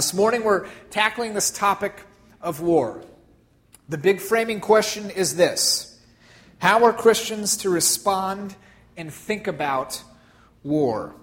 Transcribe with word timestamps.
This 0.00 0.14
morning 0.14 0.44
we're 0.44 0.66
tackling 0.88 1.34
this 1.34 1.50
topic 1.50 2.06
of 2.40 2.62
war. 2.62 3.02
The 3.90 3.98
big 3.98 4.18
framing 4.18 4.58
question 4.58 5.10
is 5.10 5.36
this 5.36 6.00
How 6.56 6.84
are 6.84 6.92
Christians 6.94 7.58
to 7.58 7.68
respond 7.68 8.54
and 8.96 9.12
think 9.12 9.46
about 9.46 10.02
war? 10.64 11.14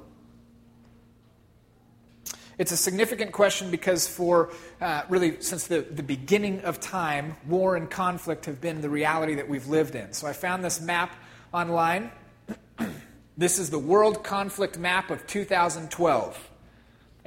It's 2.59 2.71
a 2.71 2.77
significant 2.77 3.31
question 3.31 3.71
because, 3.71 4.07
for 4.07 4.51
uh, 4.79 5.01
really 5.09 5.41
since 5.41 5.65
the, 5.65 5.81
the 5.81 6.03
beginning 6.03 6.61
of 6.61 6.79
time, 6.79 7.35
war 7.47 7.77
and 7.77 7.89
conflict 7.89 8.45
have 8.45 8.61
been 8.61 8.81
the 8.81 8.91
reality 8.91 9.33
that 9.33 9.49
we've 9.49 9.65
lived 9.65 9.95
in. 9.95 10.13
So 10.13 10.27
I 10.27 10.33
found 10.33 10.63
this 10.63 10.79
map 10.79 11.15
online. 11.51 12.11
this 13.39 13.57
is 13.57 13.71
the 13.71 13.79
World 13.79 14.23
Conflict 14.23 14.77
Map 14.77 15.09
of 15.09 15.25
2012. 15.25 16.46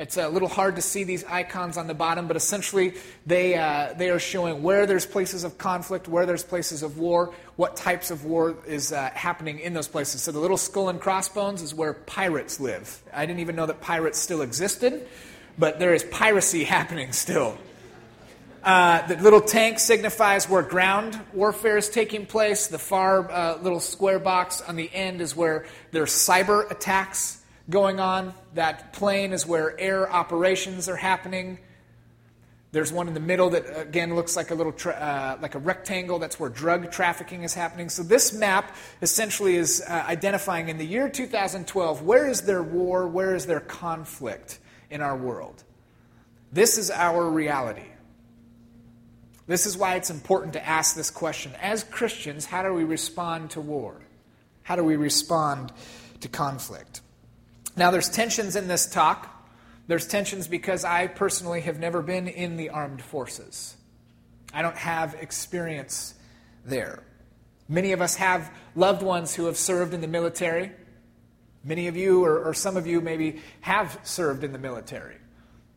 It's 0.00 0.16
a 0.16 0.30
little 0.30 0.48
hard 0.48 0.76
to 0.76 0.82
see 0.82 1.04
these 1.04 1.24
icons 1.24 1.76
on 1.76 1.86
the 1.86 1.92
bottom, 1.92 2.26
but 2.26 2.34
essentially 2.34 2.94
they, 3.26 3.54
uh, 3.54 3.92
they 3.98 4.08
are 4.08 4.18
showing 4.18 4.62
where 4.62 4.86
there's 4.86 5.04
places 5.04 5.44
of 5.44 5.58
conflict, 5.58 6.08
where 6.08 6.24
there's 6.24 6.42
places 6.42 6.82
of 6.82 6.96
war, 6.96 7.34
what 7.56 7.76
types 7.76 8.10
of 8.10 8.24
war 8.24 8.56
is 8.66 8.94
uh, 8.94 9.10
happening 9.12 9.58
in 9.58 9.74
those 9.74 9.88
places. 9.88 10.22
So 10.22 10.32
the 10.32 10.38
little 10.38 10.56
skull 10.56 10.88
and 10.88 10.98
crossbones 10.98 11.60
is 11.60 11.74
where 11.74 11.92
pirates 11.92 12.58
live. 12.58 12.98
I 13.12 13.26
didn't 13.26 13.40
even 13.40 13.56
know 13.56 13.66
that 13.66 13.82
pirates 13.82 14.18
still 14.18 14.40
existed, 14.40 15.06
but 15.58 15.78
there 15.78 15.92
is 15.92 16.02
piracy 16.04 16.64
happening 16.78 17.12
still. 17.12 17.58
Uh, 18.64 19.06
the 19.06 19.16
little 19.16 19.42
tank 19.42 19.78
signifies 19.78 20.48
where 20.48 20.62
ground 20.62 21.20
warfare 21.34 21.76
is 21.76 21.90
taking 21.90 22.24
place. 22.24 22.68
The 22.68 22.78
far 22.78 23.30
uh, 23.30 23.58
little 23.60 23.80
square 23.80 24.18
box 24.18 24.62
on 24.62 24.76
the 24.76 24.90
end 24.94 25.20
is 25.20 25.36
where 25.36 25.66
there's 25.92 26.10
cyber 26.10 26.70
attacks 26.70 27.39
going 27.70 28.00
on. 28.00 28.34
That 28.54 28.92
plane 28.92 29.32
is 29.32 29.46
where 29.46 29.78
air 29.80 30.10
operations 30.10 30.88
are 30.88 30.96
happening. 30.96 31.58
There's 32.72 32.92
one 32.92 33.08
in 33.08 33.14
the 33.14 33.20
middle 33.20 33.50
that 33.50 33.80
again 33.80 34.14
looks 34.14 34.36
like 34.36 34.50
a 34.50 34.54
little 34.54 34.72
tra- 34.72 34.92
uh, 34.92 35.38
like 35.42 35.54
a 35.54 35.58
rectangle. 35.58 36.18
That's 36.18 36.38
where 36.38 36.50
drug 36.50 36.92
trafficking 36.92 37.42
is 37.42 37.52
happening. 37.52 37.88
So 37.88 38.02
this 38.02 38.32
map 38.32 38.76
essentially 39.02 39.56
is 39.56 39.82
uh, 39.88 40.04
identifying 40.06 40.68
in 40.68 40.78
the 40.78 40.86
year 40.86 41.08
2012 41.08 42.02
where 42.02 42.28
is 42.28 42.42
there 42.42 42.62
war, 42.62 43.08
where 43.08 43.34
is 43.34 43.46
there 43.46 43.60
conflict 43.60 44.60
in 44.88 45.00
our 45.00 45.16
world. 45.16 45.64
This 46.52 46.78
is 46.78 46.90
our 46.90 47.28
reality. 47.28 47.86
This 49.46 49.66
is 49.66 49.76
why 49.76 49.96
it's 49.96 50.10
important 50.10 50.52
to 50.52 50.64
ask 50.64 50.94
this 50.94 51.10
question. 51.10 51.52
As 51.60 51.82
Christians, 51.82 52.44
how 52.44 52.62
do 52.62 52.72
we 52.72 52.84
respond 52.84 53.50
to 53.50 53.60
war? 53.60 54.00
How 54.62 54.76
do 54.76 54.84
we 54.84 54.94
respond 54.94 55.72
to 56.20 56.28
conflict? 56.28 57.00
Now, 57.76 57.90
there's 57.90 58.08
tensions 58.08 58.56
in 58.56 58.68
this 58.68 58.86
talk. 58.86 59.36
There's 59.86 60.06
tensions 60.06 60.48
because 60.48 60.84
I 60.84 61.06
personally 61.06 61.62
have 61.62 61.78
never 61.78 62.02
been 62.02 62.28
in 62.28 62.56
the 62.56 62.70
armed 62.70 63.02
forces. 63.02 63.76
I 64.52 64.62
don't 64.62 64.76
have 64.76 65.14
experience 65.14 66.14
there. 66.64 67.02
Many 67.68 67.92
of 67.92 68.00
us 68.00 68.16
have 68.16 68.52
loved 68.74 69.02
ones 69.02 69.34
who 69.34 69.46
have 69.46 69.56
served 69.56 69.94
in 69.94 70.00
the 70.00 70.08
military. 70.08 70.72
Many 71.62 71.86
of 71.86 71.96
you, 71.96 72.24
or, 72.24 72.42
or, 72.44 72.54
some 72.54 72.76
of 72.76 72.86
you, 72.86 73.00
maybe 73.00 73.40
have 73.60 73.98
served 74.02 74.44
in 74.44 74.52
the 74.52 74.58
military. 74.58 75.16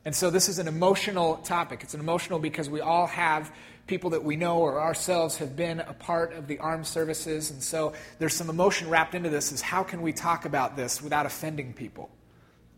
And 0.05 0.15
so 0.15 0.29
this 0.29 0.49
is 0.49 0.59
an 0.59 0.67
emotional 0.67 1.37
topic. 1.37 1.81
It's 1.83 1.93
an 1.93 1.99
emotional 1.99 2.39
because 2.39 2.69
we 2.69 2.81
all 2.81 3.07
have 3.07 3.53
people 3.87 4.11
that 4.11 4.23
we 4.23 4.35
know 4.35 4.59
or 4.59 4.79
ourselves 4.79 5.37
have 5.37 5.55
been 5.55 5.79
a 5.81 5.93
part 5.93 6.33
of 6.33 6.47
the 6.47 6.59
armed 6.59 6.87
services. 6.87 7.51
And 7.51 7.61
so 7.61 7.93
there's 8.19 8.33
some 8.33 8.49
emotion 8.49 8.89
wrapped 8.89 9.13
into 9.13 9.29
this 9.29 9.51
is 9.51 9.61
how 9.61 9.83
can 9.83 10.01
we 10.01 10.13
talk 10.13 10.45
about 10.45 10.75
this 10.75 11.01
without 11.01 11.25
offending 11.25 11.73
people? 11.73 12.09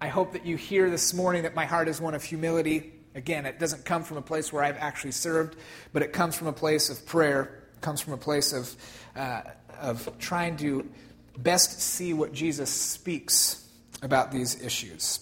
I 0.01 0.07
hope 0.07 0.33
that 0.33 0.45
you 0.45 0.57
hear 0.57 0.89
this 0.89 1.13
morning 1.13 1.43
that 1.43 1.55
my 1.55 1.65
heart 1.65 1.87
is 1.87 2.01
one 2.01 2.15
of 2.15 2.23
humility. 2.23 2.93
Again, 3.13 3.45
it 3.45 3.59
doesn't 3.59 3.85
come 3.85 4.03
from 4.03 4.17
a 4.17 4.21
place 4.21 4.51
where 4.51 4.63
I've 4.63 4.77
actually 4.77 5.11
served, 5.11 5.57
but 5.93 6.01
it 6.01 6.11
comes 6.11 6.35
from 6.35 6.47
a 6.47 6.53
place 6.53 6.89
of 6.89 7.05
prayer. 7.05 7.63
It 7.75 7.81
comes 7.81 8.01
from 8.01 8.13
a 8.13 8.17
place 8.17 8.51
of, 8.51 8.75
uh, 9.15 9.41
of 9.79 10.11
trying 10.19 10.57
to 10.57 10.89
best 11.37 11.79
see 11.79 12.13
what 12.13 12.33
Jesus 12.33 12.69
speaks 12.69 13.67
about 14.01 14.31
these 14.31 14.61
issues. 14.61 15.19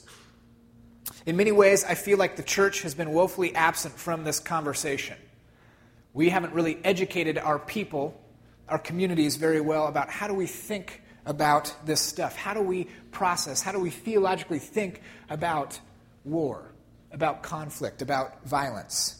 In 1.26 1.38
many 1.38 1.52
ways, 1.52 1.84
I 1.84 1.96
feel 1.96 2.18
like 2.18 2.36
the 2.36 2.44
church 2.44 2.82
has 2.82 2.96
been 2.96 3.12
woefully 3.12 3.54
absent 3.56 3.98
from 3.98 4.24
this 4.24 4.40
conversation. 4.40 5.18
We 6.14 6.30
haven't 6.30 6.54
really 6.54 6.78
educated 6.84 7.38
our 7.38 7.58
people, 7.58 8.20
our 8.70 8.78
communities, 8.78 9.36
very 9.36 9.62
well 9.62 9.88
about 9.88 10.10
how 10.10 10.28
do 10.28 10.34
we 10.34 10.46
think 10.46 11.02
about 11.26 11.74
this 11.86 12.02
stuff? 12.02 12.36
How 12.36 12.54
do 12.54 12.62
we 12.62 12.88
process? 13.12 13.62
How 13.62 13.72
do 13.72 13.80
we 13.80 13.90
theologically 13.90 14.60
think 14.60 15.02
about 15.30 15.80
war, 16.24 16.72
about 17.12 17.44
conflict, 17.44 18.02
about 18.02 18.46
violence? 18.46 19.20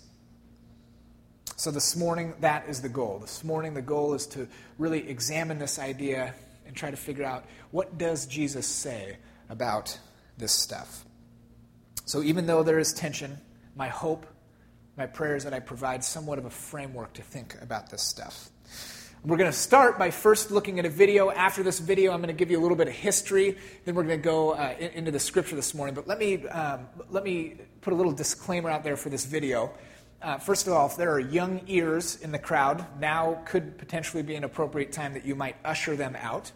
So, 1.56 1.72
this 1.72 1.96
morning, 1.96 2.34
that 2.42 2.68
is 2.68 2.82
the 2.82 2.90
goal. 2.90 3.20
This 3.20 3.44
morning, 3.44 3.74
the 3.74 3.82
goal 3.82 4.14
is 4.14 4.28
to 4.28 4.48
really 4.78 5.08
examine 5.10 5.60
this 5.60 5.80
idea 5.80 6.34
and 6.68 6.76
try 6.76 6.92
to 6.92 6.98
figure 6.98 7.24
out 7.24 7.46
what 7.72 7.98
does 7.98 8.26
Jesus 8.26 8.68
say 8.68 9.18
about 9.50 9.98
this 10.38 10.52
stuff. 10.52 11.06
So, 12.06 12.22
even 12.22 12.48
though 12.48 12.64
there 12.64 12.80
is 12.80 12.92
tension, 12.92 13.38
my 13.76 13.88
hope 13.88 14.26
my 14.98 15.06
prayer 15.06 15.36
is 15.36 15.44
that 15.44 15.54
I 15.54 15.60
provide 15.60 16.04
somewhat 16.04 16.38
of 16.38 16.46
a 16.46 16.50
framework 16.50 17.14
to 17.14 17.22
think 17.22 17.56
about 17.62 17.90
this 17.90 18.04
stuff. 18.04 18.50
We're 19.26 19.38
going 19.38 19.50
to 19.50 19.58
start 19.58 19.98
by 19.98 20.12
first 20.12 20.52
looking 20.52 20.80
at 20.80 20.86
a 20.86 20.90
video. 20.90 21.32
After 21.32 21.64
this 21.64 21.80
video, 21.80 22.12
I'm 22.12 22.20
going 22.20 22.28
to 22.28 22.38
give 22.38 22.52
you 22.52 22.60
a 22.60 22.62
little 22.62 22.76
bit 22.76 22.90
of 22.90 22.94
history. 22.94 23.58
Then 23.86 23.96
we're 23.96 24.04
going 24.04 24.20
to 24.20 24.24
go 24.24 24.52
uh, 24.52 24.76
in, 24.78 24.92
into 24.92 25.12
the 25.12 25.20
scripture 25.20 25.56
this 25.56 25.74
morning. 25.74 25.96
But 25.96 26.08
let 26.08 26.20
me, 26.20 26.46
um, 26.48 26.88
let 27.10 27.24
me 27.24 27.56
put 27.82 27.94
a 27.94 27.96
little 27.96 28.12
disclaimer 28.12 28.70
out 28.70 28.84
there 28.84 28.98
for 28.98 29.10
this 29.10 29.26
video. 29.26 29.72
Uh, 30.22 30.38
first 30.38 30.68
of 30.68 30.74
all, 30.74 30.88
if 30.88 30.98
there 30.98 31.12
are 31.12 31.20
young 31.20 31.62
ears 31.68 32.18
in 32.22 32.32
the 32.32 32.40
crowd, 32.40 32.86
now 33.00 33.42
could 33.46 33.78
potentially 33.78 34.24
be 34.24 34.36
an 34.36 34.44
appropriate 34.44 34.92
time 34.92 35.14
that 35.14 35.26
you 35.26 35.36
might 35.36 35.56
usher 35.66 35.96
them 35.96 36.18
out. 36.20 36.52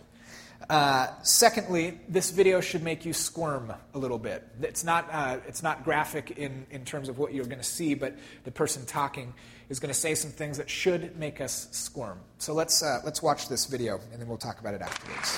Uh, 0.69 1.07
secondly, 1.23 1.97
this 2.09 2.31
video 2.31 2.59
should 2.59 2.83
make 2.83 3.05
you 3.05 3.13
squirm 3.13 3.71
a 3.93 3.97
little 3.97 4.19
bit. 4.19 4.45
It's 4.61 4.83
not, 4.83 5.07
uh, 5.11 5.37
it's 5.47 5.63
not 5.63 5.85
graphic 5.85 6.31
in, 6.31 6.65
in 6.71 6.83
terms 6.83 7.07
of 7.07 7.17
what 7.17 7.33
you're 7.33 7.45
going 7.45 7.57
to 7.57 7.63
see, 7.63 7.93
but 7.93 8.17
the 8.43 8.51
person 8.51 8.85
talking 8.85 9.33
is 9.69 9.79
going 9.79 9.93
to 9.93 9.99
say 9.99 10.13
some 10.13 10.31
things 10.31 10.57
that 10.57 10.69
should 10.69 11.17
make 11.17 11.39
us 11.39 11.69
squirm. 11.71 12.19
So 12.37 12.53
let's, 12.53 12.83
uh, 12.83 12.99
let's 13.05 13.23
watch 13.23 13.47
this 13.47 13.65
video, 13.65 14.01
and 14.11 14.19
then 14.19 14.27
we'll 14.27 14.37
talk 14.37 14.59
about 14.59 14.73
it 14.73 14.81
afterwards. 14.81 15.37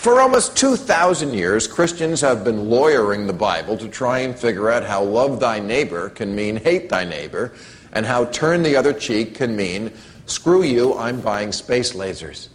For 0.00 0.20
almost 0.20 0.56
2,000 0.56 1.34
years, 1.34 1.66
Christians 1.66 2.22
have 2.22 2.42
been 2.42 2.70
lawyering 2.70 3.26
the 3.26 3.32
Bible 3.34 3.76
to 3.76 3.88
try 3.88 4.20
and 4.20 4.38
figure 4.38 4.70
out 4.70 4.82
how 4.84 5.02
love 5.02 5.40
thy 5.40 5.60
neighbor 5.60 6.08
can 6.08 6.34
mean 6.34 6.56
hate 6.56 6.88
thy 6.88 7.04
neighbor, 7.04 7.52
and 7.92 8.06
how 8.06 8.24
turn 8.26 8.62
the 8.62 8.76
other 8.76 8.94
cheek 8.94 9.34
can 9.34 9.54
mean 9.54 9.92
screw 10.26 10.62
you, 10.62 10.96
I'm 10.96 11.20
buying 11.20 11.52
space 11.52 11.92
lasers. 11.92 12.48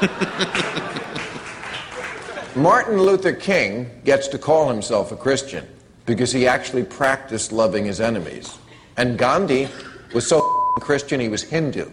Martin 2.56 3.02
Luther 3.02 3.32
King 3.32 3.90
gets 4.04 4.28
to 4.28 4.38
call 4.38 4.68
himself 4.68 5.12
a 5.12 5.16
Christian 5.16 5.66
because 6.06 6.32
he 6.32 6.46
actually 6.46 6.84
practiced 6.84 7.52
loving 7.52 7.84
his 7.84 8.00
enemies. 8.00 8.58
And 8.96 9.18
Gandhi 9.18 9.68
was 10.12 10.26
so 10.26 10.40
Christian 10.80 11.20
he 11.20 11.28
was 11.28 11.42
Hindu. 11.42 11.88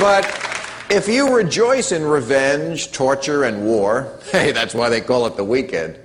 but 0.00 0.24
if 0.90 1.08
you 1.08 1.34
rejoice 1.34 1.92
in 1.92 2.04
revenge, 2.04 2.92
torture, 2.92 3.44
and 3.44 3.64
war, 3.64 4.18
hey, 4.32 4.52
that's 4.52 4.74
why 4.74 4.88
they 4.88 5.00
call 5.00 5.26
it 5.26 5.36
the 5.36 5.44
weekend. 5.44 5.98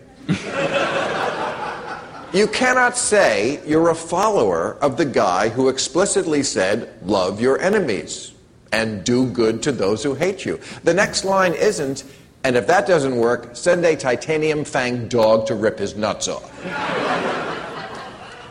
You 2.33 2.47
cannot 2.47 2.97
say 2.97 3.61
you're 3.63 3.89
a 3.89 3.95
follower 3.95 4.73
of 4.81 4.97
the 4.97 5.05
guy 5.05 5.49
who 5.49 5.69
explicitly 5.69 6.41
said, 6.41 6.91
Love 7.03 7.39
your 7.39 7.61
enemies 7.61 8.33
and 8.71 9.03
do 9.03 9.27
good 9.27 9.61
to 9.61 9.71
those 9.71 10.01
who 10.01 10.16
hate 10.16 10.43
you. 10.43 10.59
The 10.83 10.95
next 10.95 11.25
line 11.25 11.53
isn't, 11.53 12.05
and 12.43 12.55
if 12.55 12.66
that 12.66 12.87
doesn't 12.87 13.16
work, 13.16 13.55
send 13.55 13.85
a 13.85 13.96
titanium 13.96 14.63
fanged 14.63 15.09
dog 15.09 15.46
to 15.46 15.53
rip 15.53 15.78
his 15.78 15.96
nuts 15.96 16.28
off. 16.28 16.49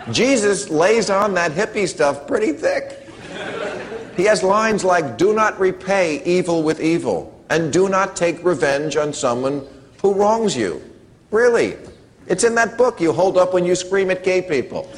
Jesus 0.13 0.71
lays 0.71 1.11
on 1.11 1.35
that 1.35 1.51
hippie 1.51 1.89
stuff 1.89 2.29
pretty 2.29 2.53
thick. 2.53 3.01
He 4.17 4.23
has 4.25 4.45
lines 4.45 4.85
like, 4.85 5.19
Do 5.19 5.35
not 5.35 5.59
repay 5.59 6.23
evil 6.23 6.63
with 6.63 6.81
evil, 6.81 7.37
and 7.51 7.73
do 7.73 7.89
not 7.89 8.15
take 8.15 8.45
revenge 8.45 8.97
on 8.97 9.13
someone 9.13 9.67
who 10.01 10.15
wrongs 10.15 10.57
you. 10.57 10.81
Really, 11.33 11.77
it's 12.27 12.45
in 12.45 12.55
that 12.55 12.79
book 12.79 13.01
you 13.01 13.13
hold 13.13 13.37
up 13.37 13.53
when 13.53 13.65
you 13.65 13.75
scream 13.75 14.11
at 14.11 14.25
gay 14.25 14.43
people. 14.43 14.89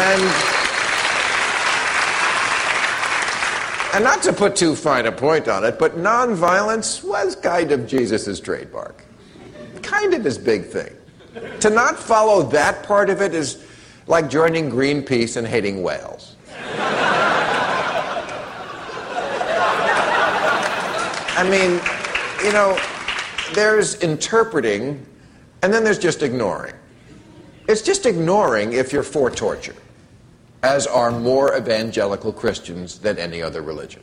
and 0.00 0.22
and 3.94 4.04
not 4.04 4.22
to 4.22 4.32
put 4.32 4.54
too 4.54 4.76
fine 4.76 5.06
a 5.06 5.12
point 5.12 5.48
on 5.48 5.64
it, 5.64 5.78
but 5.78 5.96
nonviolence 5.96 7.02
was 7.02 7.34
kind 7.34 7.72
of 7.72 7.86
Jesus' 7.86 8.38
trademark. 8.38 9.02
Kind 9.82 10.14
of 10.14 10.22
his 10.22 10.38
big 10.38 10.66
thing. 10.66 10.94
To 11.60 11.70
not 11.70 11.98
follow 11.98 12.42
that 12.50 12.82
part 12.82 13.10
of 13.10 13.22
it 13.22 13.34
is 13.34 13.64
like 14.06 14.28
joining 14.28 14.70
Greenpeace 14.70 15.36
and 15.36 15.46
hating 15.46 15.82
whales. 15.82 16.36
I 21.38 21.48
mean, 21.48 21.80
you 22.44 22.52
know, 22.52 22.76
there's 23.54 23.94
interpreting, 24.02 25.06
and 25.62 25.72
then 25.72 25.84
there's 25.84 26.00
just 26.00 26.24
ignoring. 26.24 26.74
It's 27.68 27.80
just 27.80 28.06
ignoring 28.06 28.72
if 28.72 28.92
you're 28.92 29.04
for 29.04 29.30
torture, 29.30 29.76
as 30.64 30.88
are 30.88 31.12
more 31.12 31.56
evangelical 31.56 32.32
Christians 32.32 32.98
than 32.98 33.18
any 33.18 33.40
other 33.40 33.62
religion. 33.62 34.02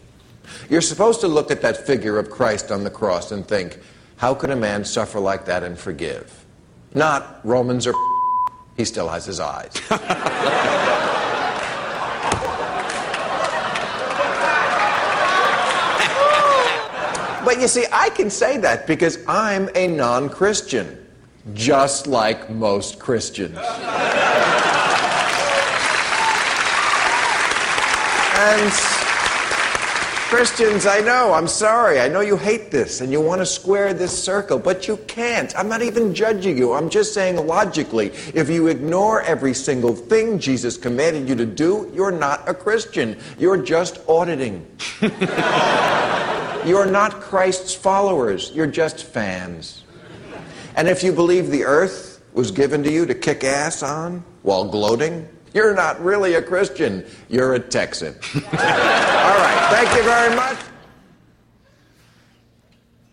You're 0.70 0.80
supposed 0.80 1.20
to 1.22 1.28
look 1.28 1.52
at 1.52 1.62
that 1.62 1.86
figure 1.86 2.18
of 2.18 2.30
Christ 2.30 2.72
on 2.72 2.86
the 2.86 2.90
cross 2.90 3.34
and 3.34 3.46
think, 3.46 3.80
how 4.16 4.34
could 4.34 4.52
a 4.52 4.56
man 4.56 4.86
suffer 4.86 5.20
like 5.20 5.44
that 5.48 5.62
and 5.62 5.78
forgive? 5.78 6.46
Not 6.94 7.42
Romans 7.44 7.86
or 7.86 7.94
he 8.78 8.86
still 8.86 9.10
has 9.10 9.26
his 9.26 9.42
eyes. 9.42 9.74
but 17.46 17.62
you 17.62 17.68
see, 17.68 17.86
I 17.92 18.10
can 18.10 18.30
say 18.30 18.58
that 18.58 18.88
because 18.88 19.20
I'm 19.28 19.70
a 19.76 19.88
non 19.88 20.30
Christian, 20.30 21.06
just 21.54 22.08
like 22.08 22.50
most 22.50 23.00
Christians. 23.00 23.58
and 28.38 28.72
Christians, 30.28 30.88
I 30.88 31.02
know, 31.02 31.34
I'm 31.34 31.48
sorry. 31.48 32.00
I 32.00 32.08
know 32.08 32.22
you 32.22 32.36
hate 32.36 32.72
this 32.72 33.00
and 33.00 33.12
you 33.12 33.22
want 33.22 33.42
to 33.42 33.46
square 33.46 33.94
this 33.94 34.12
circle, 34.12 34.58
but 34.58 34.88
you 34.88 34.98
can't. 35.08 35.58
I'm 35.58 35.70
not 35.70 35.84
even 35.84 36.16
judging 36.16 36.58
you. 36.58 36.74
I'm 36.74 36.90
just 36.90 37.14
saying 37.14 37.38
logically, 37.46 38.08
if 38.34 38.50
you 38.50 38.68
ignore 38.68 39.22
every 39.22 39.54
single 39.54 39.96
thing 39.96 40.40
Jesus 40.40 40.78
commanded 40.78 41.30
you 41.30 41.36
to 41.36 41.46
do, 41.46 41.92
you're 41.94 42.12
not 42.12 42.50
a 42.50 42.56
Christian. 42.56 43.18
You're 43.38 43.62
just 43.62 44.00
auditing. 44.10 44.66
you're 46.68 46.86
not 46.86 47.14
Christ's 47.22 47.74
followers, 47.74 48.52
you're 48.54 48.68
just 48.68 49.04
fans. 49.04 49.84
And 50.76 50.88
if 50.88 51.04
you 51.04 51.12
believe 51.12 51.52
the 51.52 51.64
earth 51.64 52.22
was 52.34 52.52
given 52.52 52.84
to 52.84 52.92
you 52.92 53.06
to 53.06 53.16
kick 53.16 53.44
ass 53.44 53.82
on 53.82 54.24
while 54.42 54.66
gloating, 54.66 55.28
you're 55.54 55.74
not 55.74 56.04
really 56.04 56.34
a 56.34 56.42
Christian. 56.42 57.06
You're 57.30 57.54
a 57.54 57.60
Texan. 57.60 58.14
All 58.36 58.42
right. 58.52 59.68
Thank 59.72 59.96
you 59.96 60.04
very 60.04 60.36
much. 60.36 60.58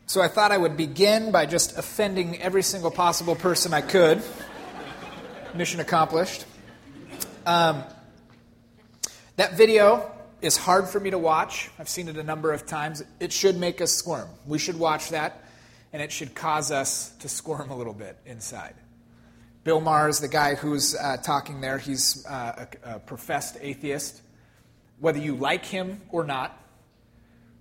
So 0.06 0.20
I 0.20 0.26
thought 0.26 0.50
I 0.50 0.58
would 0.58 0.76
begin 0.76 1.30
by 1.30 1.46
just 1.46 1.78
offending 1.78 2.42
every 2.42 2.64
single 2.64 2.90
possible 2.90 3.36
person 3.36 3.72
I 3.72 3.80
could. 3.80 4.22
Mission 5.54 5.78
accomplished. 5.78 6.44
Um, 7.46 7.84
that 9.36 9.56
video 9.56 10.10
is 10.42 10.56
hard 10.56 10.88
for 10.88 10.98
me 10.98 11.10
to 11.10 11.18
watch. 11.18 11.70
I've 11.78 11.88
seen 11.88 12.08
it 12.08 12.16
a 12.16 12.22
number 12.22 12.52
of 12.52 12.66
times. 12.66 13.02
It 13.20 13.32
should 13.32 13.56
make 13.56 13.80
us 13.80 13.92
squirm. 13.92 14.28
We 14.44 14.58
should 14.58 14.78
watch 14.78 15.10
that, 15.10 15.44
and 15.92 16.02
it 16.02 16.10
should 16.10 16.34
cause 16.34 16.72
us 16.72 17.10
to 17.20 17.28
squirm 17.28 17.70
a 17.70 17.76
little 17.76 17.94
bit 17.94 18.18
inside. 18.26 18.74
Bill 19.62 19.80
Maher, 19.80 20.08
is 20.08 20.18
the 20.18 20.26
guy 20.28 20.56
who's 20.56 20.96
uh, 20.96 21.18
talking 21.18 21.60
there, 21.60 21.78
he's 21.78 22.26
uh, 22.26 22.66
a, 22.84 22.96
a 22.96 22.98
professed 22.98 23.56
atheist. 23.60 24.20
Whether 24.98 25.20
you 25.20 25.36
like 25.36 25.64
him 25.64 26.00
or 26.10 26.24
not, 26.24 26.58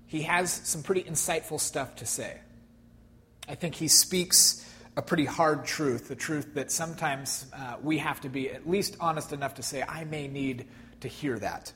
he 0.07 0.23
has 0.23 0.51
some 0.51 0.81
pretty 0.81 1.03
insightful 1.03 1.59
stuff 1.59 1.97
to 1.97 2.05
say. 2.07 2.39
I 3.47 3.55
think 3.55 3.75
he 3.75 3.87
speaks 3.87 4.67
a 4.97 5.01
pretty 5.01 5.25
hard 5.25 5.65
truth, 5.65 6.07
the 6.07 6.15
truth 6.15 6.55
that 6.55 6.71
sometimes 6.71 7.45
uh, 7.53 7.75
we 7.81 7.99
have 7.99 8.19
to 8.21 8.29
be 8.29 8.49
at 8.49 8.67
least 8.67 8.97
honest 8.99 9.31
enough 9.31 9.55
to 9.55 9.63
say, 9.63 9.83
I 9.83 10.03
may 10.03 10.27
need 10.27 10.65
to 11.01 11.07
hear 11.07 11.37
that. 11.39 11.71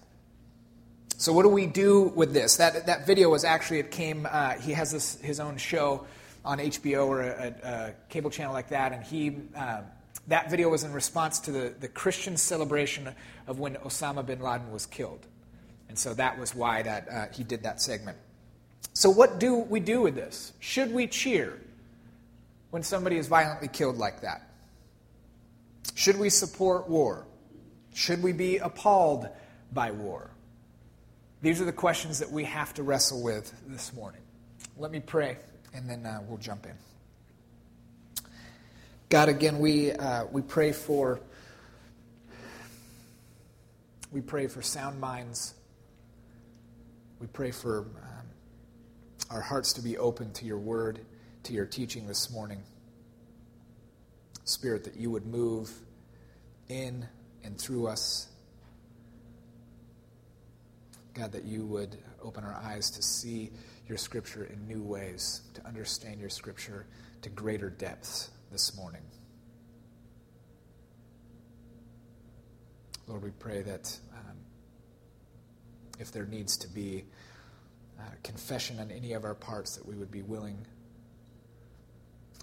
So, 1.17 1.31
what 1.31 1.43
do 1.43 1.49
we 1.49 1.65
do 1.65 2.11
with 2.15 2.33
this? 2.33 2.57
That, 2.57 2.87
that 2.87 3.07
video 3.07 3.29
was 3.29 3.43
actually, 3.43 3.79
it 3.79 3.91
came, 3.91 4.27
uh, 4.29 4.53
he 4.53 4.73
has 4.73 4.91
this, 4.91 5.19
his 5.21 5.39
own 5.39 5.57
show 5.57 6.05
on 6.43 6.59
HBO 6.59 7.07
or 7.07 7.21
a, 7.21 7.27
a, 7.63 7.67
a, 7.67 7.93
cable 8.09 8.29
channel 8.29 8.53
like 8.53 8.69
that, 8.69 8.91
and 8.91 9.03
he 9.03 9.37
uh, 9.55 9.81
that 10.27 10.49
video 10.49 10.69
was 10.69 10.83
in 10.83 10.91
response 10.91 11.39
to 11.41 11.51
the, 11.51 11.73
the 11.79 11.87
Christian 11.87 12.35
celebration 12.37 13.09
of 13.47 13.59
when 13.59 13.75
Osama 13.75 14.25
bin 14.25 14.39
Laden 14.39 14.71
was 14.71 14.85
killed. 14.85 15.25
And 15.87 15.97
so 15.97 16.13
that 16.15 16.39
was 16.39 16.55
why 16.55 16.81
that, 16.81 17.07
uh, 17.09 17.25
he 17.31 17.43
did 17.43 17.63
that 17.63 17.81
segment. 17.81 18.17
So, 18.93 19.09
what 19.09 19.39
do 19.39 19.55
we 19.55 19.79
do 19.79 20.01
with 20.01 20.15
this? 20.15 20.53
Should 20.59 20.93
we 20.93 21.07
cheer 21.07 21.59
when 22.71 22.81
somebody 22.81 23.17
is 23.17 23.27
violently 23.27 23.67
killed 23.67 23.97
like 23.97 24.21
that? 24.21 24.49
Should 25.93 26.17
we 26.17 26.29
support 26.29 26.89
war? 26.89 27.25
Should 27.93 28.23
we 28.23 28.31
be 28.31 28.57
appalled 28.57 29.27
by 29.71 29.91
war? 29.91 30.31
These 31.45 31.61
are 31.61 31.65
the 31.65 31.71
questions 31.71 32.17
that 32.17 32.31
we 32.31 32.45
have 32.45 32.73
to 32.73 32.81
wrestle 32.81 33.21
with 33.21 33.53
this 33.67 33.93
morning. 33.93 34.21
Let 34.77 34.89
me 34.89 34.99
pray, 34.99 35.37
and 35.75 35.87
then 35.87 36.03
uh, 36.03 36.23
we'll 36.27 36.39
jump 36.39 36.65
in. 36.65 36.71
God, 39.09 39.29
again, 39.29 39.59
we, 39.59 39.91
uh, 39.91 40.25
we 40.31 40.41
pray 40.41 40.71
for 40.71 41.19
we 44.11 44.21
pray 44.21 44.47
for 44.47 44.63
sound 44.63 44.99
minds. 44.99 45.53
We 47.19 47.27
pray 47.27 47.51
for 47.51 47.81
um, 47.81 48.27
our 49.29 49.41
hearts 49.41 49.73
to 49.73 49.83
be 49.83 49.99
open 49.99 50.33
to 50.33 50.45
your 50.45 50.57
word, 50.57 50.99
to 51.43 51.53
your 51.53 51.67
teaching 51.67 52.07
this 52.07 52.31
morning. 52.31 52.63
Spirit, 54.45 54.85
that 54.85 54.95
you 54.95 55.11
would 55.11 55.27
move 55.27 55.71
in 56.69 57.05
and 57.43 57.55
through 57.55 57.85
us. 57.85 58.29
God, 61.15 61.31
that 61.31 61.45
you 61.45 61.65
would 61.65 61.97
open 62.21 62.43
our 62.43 62.53
eyes 62.53 62.91
to 62.91 63.01
see 63.01 63.51
your 63.87 63.97
scripture 63.97 64.43
in 64.45 64.67
new 64.67 64.83
ways, 64.83 65.41
to 65.53 65.65
understand 65.65 66.19
your 66.19 66.29
scripture 66.29 66.85
to 67.21 67.29
greater 67.29 67.69
depths 67.69 68.29
this 68.51 68.75
morning. 68.75 69.01
Lord, 73.07 73.23
we 73.23 73.31
pray 73.31 73.61
that 73.61 73.97
um, 74.13 74.37
if 75.99 76.11
there 76.11 76.25
needs 76.25 76.57
to 76.57 76.67
be 76.67 77.05
uh, 77.99 78.03
confession 78.23 78.79
on 78.79 78.91
any 78.91 79.13
of 79.13 79.23
our 79.23 79.35
parts, 79.35 79.77
that 79.77 79.85
we 79.87 79.95
would 79.95 80.11
be 80.11 80.21
willing. 80.21 80.57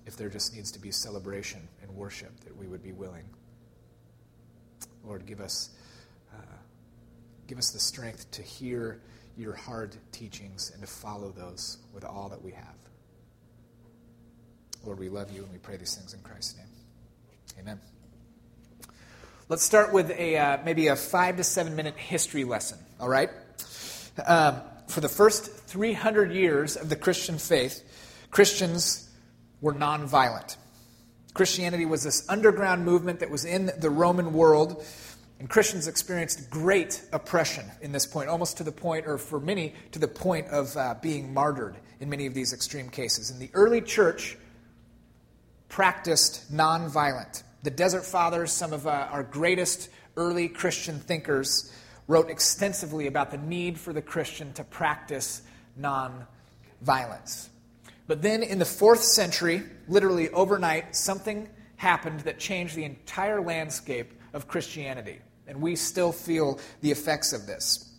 If 0.06 0.16
there 0.16 0.30
just 0.30 0.54
needs 0.54 0.72
to 0.72 0.78
be 0.78 0.90
celebration 0.90 1.68
and 1.82 1.90
worship, 1.94 2.40
that 2.44 2.56
we 2.56 2.66
would 2.66 2.82
be 2.82 2.92
willing. 2.92 3.24
Lord, 5.04 5.26
give 5.26 5.40
us, 5.40 5.70
uh, 6.32 6.56
give 7.52 7.58
us 7.58 7.70
the 7.72 7.78
strength 7.78 8.30
to 8.30 8.40
hear 8.40 8.98
your 9.36 9.52
hard 9.52 9.94
teachings 10.10 10.70
and 10.72 10.80
to 10.80 10.86
follow 10.86 11.30
those 11.36 11.76
with 11.92 12.02
all 12.02 12.30
that 12.30 12.42
we 12.42 12.50
have. 12.50 12.74
Lord, 14.86 14.98
we 14.98 15.10
love 15.10 15.30
you 15.30 15.42
and 15.42 15.52
we 15.52 15.58
pray 15.58 15.76
these 15.76 15.94
things 15.94 16.14
in 16.14 16.20
Christ's 16.20 16.56
name. 16.56 16.66
Amen. 17.60 17.78
Let's 19.50 19.62
start 19.62 19.92
with 19.92 20.10
a 20.12 20.38
uh, 20.38 20.58
maybe 20.64 20.86
a 20.86 20.96
five 20.96 21.36
to 21.36 21.44
seven 21.44 21.76
minute 21.76 21.94
history 21.94 22.44
lesson. 22.44 22.78
All 22.98 23.10
right. 23.10 23.28
Um, 24.26 24.62
for 24.88 25.02
the 25.02 25.10
first 25.10 25.44
300 25.52 26.32
years 26.32 26.76
of 26.76 26.88
the 26.88 26.96
Christian 26.96 27.36
faith, 27.36 27.84
Christians 28.30 29.10
were 29.60 29.74
nonviolent. 29.74 30.56
Christianity 31.34 31.84
was 31.84 32.02
this 32.02 32.26
underground 32.30 32.86
movement 32.86 33.20
that 33.20 33.30
was 33.30 33.44
in 33.44 33.70
the 33.78 33.90
Roman 33.90 34.32
world, 34.32 34.82
and 35.42 35.50
Christians 35.50 35.88
experienced 35.88 36.48
great 36.50 37.02
oppression 37.10 37.64
in 37.80 37.90
this 37.90 38.06
point, 38.06 38.28
almost 38.28 38.58
to 38.58 38.62
the 38.62 38.70
point, 38.70 39.08
or 39.08 39.18
for 39.18 39.40
many, 39.40 39.74
to 39.90 39.98
the 39.98 40.06
point 40.06 40.46
of 40.46 40.76
uh, 40.76 40.94
being 41.02 41.34
martyred 41.34 41.74
in 41.98 42.08
many 42.08 42.26
of 42.26 42.32
these 42.32 42.52
extreme 42.52 42.88
cases. 42.88 43.32
And 43.32 43.40
the 43.40 43.50
early 43.52 43.80
church 43.80 44.38
practiced 45.68 46.54
nonviolent. 46.54 47.42
The 47.64 47.72
Desert 47.72 48.04
Fathers, 48.04 48.52
some 48.52 48.72
of 48.72 48.86
uh, 48.86 49.08
our 49.10 49.24
greatest 49.24 49.88
early 50.16 50.48
Christian 50.48 51.00
thinkers, 51.00 51.72
wrote 52.06 52.30
extensively 52.30 53.08
about 53.08 53.32
the 53.32 53.38
need 53.38 53.80
for 53.80 53.92
the 53.92 54.00
Christian 54.00 54.52
to 54.52 54.62
practice 54.62 55.42
nonviolence. 55.76 57.48
But 58.06 58.22
then 58.22 58.44
in 58.44 58.60
the 58.60 58.64
fourth 58.64 59.02
century, 59.02 59.64
literally 59.88 60.30
overnight, 60.30 60.94
something 60.94 61.48
happened 61.78 62.20
that 62.20 62.38
changed 62.38 62.76
the 62.76 62.84
entire 62.84 63.40
landscape 63.40 64.12
of 64.32 64.46
Christianity. 64.46 65.18
And 65.52 65.60
we 65.60 65.76
still 65.76 66.12
feel 66.12 66.58
the 66.80 66.90
effects 66.90 67.34
of 67.34 67.46
this. 67.46 67.92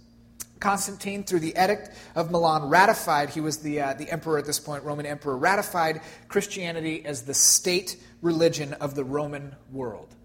Constantine, 0.59 1.23
through 1.23 1.41
the 1.41 1.53
Edict 1.55 1.91
of 2.15 2.31
Milan, 2.31 2.67
ratified, 2.67 3.29
he 3.29 3.41
was 3.41 3.59
the, 3.59 3.79
uh, 3.79 3.93
the 3.93 4.09
emperor 4.09 4.39
at 4.39 4.45
this 4.45 4.59
point, 4.59 4.83
Roman 4.83 5.05
emperor, 5.05 5.37
ratified 5.37 6.01
Christianity 6.29 7.05
as 7.05 7.21
the 7.21 7.35
state 7.35 7.95
religion 8.23 8.73
of 8.73 8.95
the 8.95 9.03
Roman 9.03 9.55
world. 9.71 10.15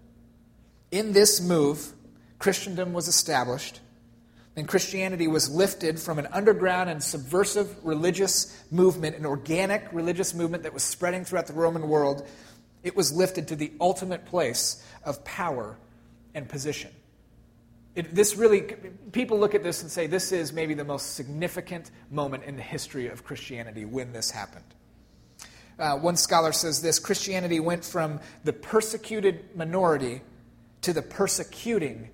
In 0.89 1.13
this 1.13 1.39
move, 1.39 1.93
Christendom 2.39 2.93
was 2.93 3.07
established, 3.07 3.79
and 4.55 4.67
Christianity 4.67 5.27
was 5.27 5.51
lifted 5.51 5.99
from 5.99 6.17
an 6.17 6.25
underground 6.31 6.89
and 6.89 7.03
subversive 7.03 7.85
religious 7.85 8.59
movement, 8.71 9.17
an 9.17 9.27
organic 9.27 9.87
religious 9.93 10.33
movement 10.33 10.63
that 10.63 10.73
was 10.73 10.81
spreading 10.81 11.25
throughout 11.25 11.45
the 11.45 11.53
Roman 11.53 11.87
world. 11.87 12.27
It 12.81 12.95
was 12.95 13.13
lifted 13.13 13.49
to 13.49 13.55
the 13.55 13.71
ultimate 13.79 14.25
place 14.25 14.83
of 15.03 15.23
power 15.23 15.77
and 16.33 16.47
position. 16.47 16.91
It, 17.95 18.13
this 18.13 18.35
really, 18.35 18.61
people 19.11 19.39
look 19.39 19.55
at 19.55 19.63
this 19.63 19.81
and 19.81 19.91
say 19.91 20.07
this 20.07 20.31
is 20.31 20.53
maybe 20.53 20.73
the 20.73 20.83
most 20.83 21.15
significant 21.15 21.91
moment 22.11 22.43
in 22.43 22.55
the 22.55 22.61
history 22.61 23.07
of 23.07 23.23
Christianity 23.23 23.85
when 23.85 24.13
this 24.13 24.31
happened. 24.31 24.65
Uh, 25.77 25.97
one 25.97 26.17
scholar 26.17 26.51
says 26.51 26.81
this 26.81 26.99
Christianity 26.99 27.59
went 27.59 27.85
from 27.85 28.19
the 28.43 28.53
persecuted 28.53 29.55
minority 29.55 30.21
to 30.81 30.93
the 30.93 31.01
persecuting 31.01 32.09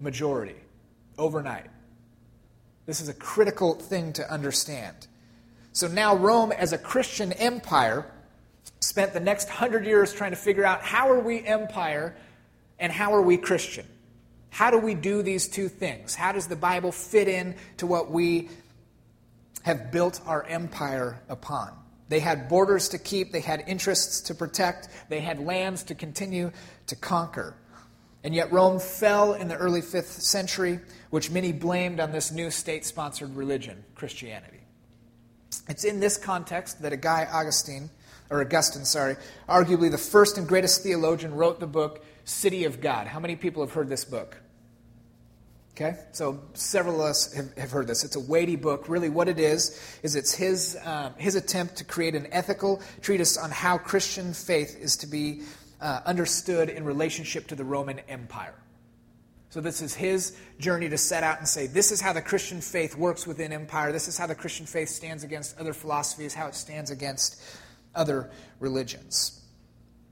majority 0.00 0.56
overnight. 1.16 1.70
This 2.86 3.00
is 3.00 3.08
a 3.08 3.14
critical 3.14 3.74
thing 3.74 4.12
to 4.14 4.30
understand. 4.30 5.06
So 5.72 5.88
now, 5.88 6.16
Rome, 6.16 6.52
as 6.52 6.72
a 6.72 6.78
Christian 6.78 7.32
empire, 7.32 8.10
spent 8.80 9.12
the 9.12 9.20
next 9.20 9.48
hundred 9.48 9.86
years 9.86 10.12
trying 10.12 10.32
to 10.32 10.36
figure 10.36 10.64
out 10.64 10.82
how 10.82 11.10
are 11.10 11.18
we 11.18 11.44
empire 11.44 12.14
and 12.78 12.92
how 12.92 13.14
are 13.14 13.22
we 13.22 13.36
Christian? 13.36 13.86
How 14.54 14.70
do 14.70 14.78
we 14.78 14.94
do 14.94 15.20
these 15.20 15.48
two 15.48 15.68
things? 15.68 16.14
How 16.14 16.30
does 16.30 16.46
the 16.46 16.54
Bible 16.54 16.92
fit 16.92 17.26
in 17.26 17.56
to 17.78 17.88
what 17.88 18.12
we 18.12 18.50
have 19.62 19.90
built 19.90 20.20
our 20.26 20.44
empire 20.44 21.20
upon? 21.28 21.72
They 22.08 22.20
had 22.20 22.48
borders 22.48 22.88
to 22.90 22.98
keep, 22.98 23.32
they 23.32 23.40
had 23.40 23.64
interests 23.66 24.20
to 24.20 24.34
protect, 24.36 24.90
they 25.08 25.18
had 25.18 25.44
lands 25.44 25.82
to 25.84 25.96
continue 25.96 26.52
to 26.86 26.94
conquer. 26.94 27.56
And 28.22 28.32
yet 28.32 28.52
Rome 28.52 28.78
fell 28.78 29.34
in 29.34 29.48
the 29.48 29.56
early 29.56 29.82
5th 29.82 30.20
century, 30.20 30.78
which 31.10 31.32
many 31.32 31.50
blamed 31.50 31.98
on 31.98 32.12
this 32.12 32.30
new 32.30 32.48
state 32.52 32.84
sponsored 32.84 33.34
religion, 33.34 33.82
Christianity. 33.96 34.60
It's 35.68 35.82
in 35.82 35.98
this 35.98 36.16
context 36.16 36.80
that 36.82 36.92
a 36.92 36.96
guy, 36.96 37.26
Augustine, 37.28 37.90
or 38.30 38.40
Augustine, 38.40 38.84
sorry, 38.84 39.16
arguably 39.48 39.90
the 39.90 39.98
first 39.98 40.38
and 40.38 40.46
greatest 40.46 40.84
theologian, 40.84 41.34
wrote 41.34 41.58
the 41.58 41.66
book 41.66 42.04
City 42.22 42.66
of 42.66 42.80
God. 42.80 43.08
How 43.08 43.18
many 43.18 43.34
people 43.34 43.60
have 43.64 43.72
heard 43.72 43.88
this 43.88 44.04
book? 44.04 44.38
Okay, 45.76 45.96
so 46.12 46.40
several 46.52 47.00
of 47.00 47.08
us 47.08 47.32
have, 47.34 47.52
have, 47.58 47.70
heard 47.72 47.88
this. 47.88 48.04
It's 48.04 48.14
a 48.14 48.20
weighty 48.20 48.54
book. 48.54 48.88
Really, 48.88 49.08
what 49.08 49.28
it 49.28 49.40
is, 49.40 49.80
is 50.04 50.14
it's 50.14 50.32
his, 50.32 50.78
um, 50.84 51.14
his 51.16 51.34
attempt 51.34 51.74
to 51.78 51.84
create 51.84 52.14
an 52.14 52.28
ethical 52.30 52.80
treatise 53.02 53.36
on 53.36 53.50
how 53.50 53.76
Christian 53.76 54.34
faith 54.34 54.78
is 54.78 54.96
to 54.98 55.08
be 55.08 55.42
uh, 55.80 56.00
understood 56.06 56.68
in 56.68 56.84
relationship 56.84 57.48
to 57.48 57.56
the 57.56 57.64
Roman 57.64 57.98
Empire. 58.08 58.54
So, 59.50 59.60
this 59.60 59.82
is 59.82 59.94
his 59.94 60.36
journey 60.60 60.88
to 60.90 60.96
set 60.96 61.24
out 61.24 61.38
and 61.38 61.48
say, 61.48 61.66
this 61.66 61.90
is 61.90 62.00
how 62.00 62.12
the 62.12 62.22
Christian 62.22 62.60
faith 62.60 62.96
works 62.96 63.26
within 63.26 63.52
empire. 63.52 63.90
This 63.90 64.06
is 64.06 64.16
how 64.16 64.28
the 64.28 64.34
Christian 64.36 64.66
faith 64.66 64.90
stands 64.90 65.24
against 65.24 65.58
other 65.58 65.72
philosophies, 65.72 66.34
how 66.34 66.46
it 66.46 66.54
stands 66.54 66.92
against 66.92 67.42
other 67.96 68.30
religions. 68.60 69.42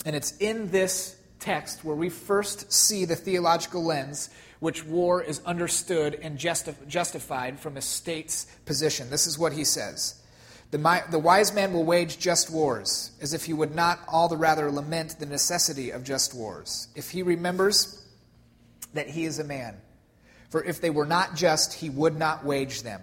And 0.05 0.17
it's 0.17 0.37
in 0.39 0.73
this 0.73 1.17
text 1.39 1.85
where 1.85 1.97
we 1.97 2.09
first 2.09 2.73
see 2.73 3.05
the 3.05 3.17
theological 3.17 3.85
lens 3.85 4.29
which 4.63 4.85
war 4.85 5.21
is 5.21 5.41
understood 5.45 6.15
and 6.23 6.39
justi- 6.39 6.77
justified 6.87 7.59
from 7.59 7.77
a 7.77 7.81
state's 7.81 8.45
position. 8.65 9.11
This 9.11 9.27
is 9.27 9.37
what 9.37 9.53
he 9.53 9.65
says. 9.65 10.23
The, 10.71 11.03
the 11.11 11.19
wise 11.19 11.53
man 11.53 11.73
will 11.73 11.83
wage 11.83 12.17
just 12.21 12.49
wars, 12.49 13.11
as 13.21 13.35
if 13.35 13.45
he 13.45 13.53
would 13.53 13.75
not 13.75 13.99
all 14.07 14.29
the 14.29 14.37
rather 14.37 14.71
lament 14.71 15.19
the 15.19 15.27
necessity 15.27 15.91
of 15.91 16.05
just 16.05 16.33
wars, 16.33 16.87
if 16.95 17.11
he 17.11 17.25
remembers 17.25 18.07
that 18.95 19.09
he 19.09 19.25
is 19.25 19.41
a 19.41 19.45
man. 19.45 19.79
For 20.49 20.63
if 20.63 20.81
they 20.81 20.91
were 20.91 21.07
not 21.07 21.35
just, 21.35 21.73
he 21.73 21.91
would 21.91 22.17
not 22.17 22.45
wage 22.45 22.85
them, 22.85 23.03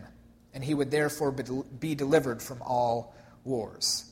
and 0.53 0.63
he 0.63 0.73
would 0.73 0.91
therefore 0.91 1.33
be 1.33 1.93
delivered 1.93 2.41
from 2.41 2.61
all 2.61 3.13
wars. 3.43 4.09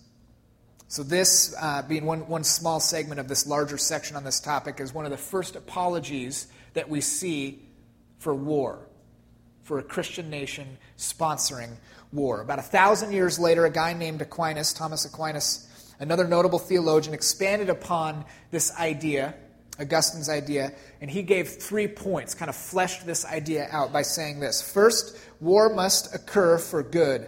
So, 0.90 1.02
this 1.02 1.56
uh, 1.58 1.84
being 1.84 2.06
one, 2.06 2.28
one 2.28 2.44
small 2.44 2.82
segment 2.82 3.22
of 3.22 3.30
this 3.30 3.48
larger 3.48 3.78
section 3.78 4.18
on 4.18 4.26
this 4.26 4.42
topic 4.42 4.82
is 4.82 4.94
one 4.94 5.06
of 5.06 5.12
the 5.12 5.18
first 5.18 5.56
apologies 5.56 6.48
that 6.78 6.88
we 6.88 7.02
see 7.02 7.60
for 8.20 8.36
war, 8.36 8.88
for 9.64 9.80
a 9.80 9.84
Christian 9.84 10.30
nation 10.30 10.78
sponsoring 10.96 11.72
war. 12.14 12.42
About 12.42 12.60
a 12.60 12.62
thousand 12.62 13.14
years 13.14 13.40
later, 13.40 13.66
a 13.66 13.72
guy 13.72 13.94
named 13.94 14.22
Aquinas, 14.22 14.74
Thomas 14.74 15.04
Aquinas, 15.04 15.68
another 16.00 16.28
notable 16.28 16.60
theologian, 16.60 17.16
expanded 17.16 17.70
upon 17.70 18.24
this 18.52 18.78
idea, 18.78 19.34
Augustine's 19.80 20.30
idea, 20.30 20.72
and 21.02 21.10
he 21.10 21.24
gave 21.24 21.48
three 21.48 21.88
points, 21.88 22.36
kind 22.36 22.48
of 22.48 22.56
fleshed 22.56 23.08
this 23.08 23.26
idea 23.26 23.68
out 23.72 23.92
by 23.92 24.04
saying 24.04 24.40
this 24.40 24.62
First, 24.62 25.18
war 25.40 25.74
must 25.74 26.14
occur 26.14 26.60
for 26.60 26.84
good 26.84 27.28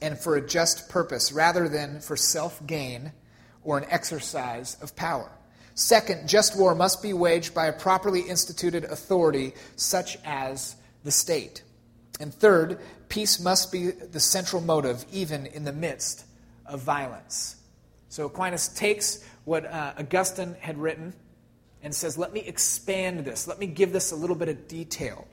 and 0.00 0.16
for 0.16 0.36
a 0.36 0.46
just 0.46 0.88
purpose 0.88 1.32
rather 1.32 1.68
than 1.68 1.98
for 1.98 2.16
self 2.16 2.64
gain 2.68 3.10
or 3.64 3.78
an 3.78 3.86
exercise 3.90 4.76
of 4.80 4.94
power. 4.94 5.35
Second, 5.76 6.26
just 6.26 6.58
war 6.58 6.74
must 6.74 7.02
be 7.02 7.12
waged 7.12 7.52
by 7.54 7.66
a 7.66 7.72
properly 7.72 8.22
instituted 8.22 8.84
authority 8.84 9.52
such 9.76 10.16
as 10.24 10.74
the 11.04 11.10
state. 11.10 11.62
And 12.18 12.32
third, 12.32 12.80
peace 13.10 13.38
must 13.38 13.70
be 13.70 13.90
the 13.90 14.18
central 14.18 14.62
motive, 14.62 15.04
even 15.12 15.44
in 15.44 15.64
the 15.64 15.74
midst 15.74 16.24
of 16.64 16.80
violence. 16.80 17.56
So 18.08 18.24
Aquinas 18.24 18.68
takes 18.68 19.22
what 19.44 19.66
uh, 19.66 19.92
Augustine 19.98 20.56
had 20.60 20.78
written 20.78 21.12
and 21.82 21.94
says, 21.94 22.16
Let 22.16 22.32
me 22.32 22.40
expand 22.40 23.26
this. 23.26 23.46
Let 23.46 23.58
me 23.58 23.66
give 23.66 23.92
this 23.92 24.12
a 24.12 24.16
little 24.16 24.34
bit 24.34 24.48
of 24.48 24.68
detail. 24.68 25.28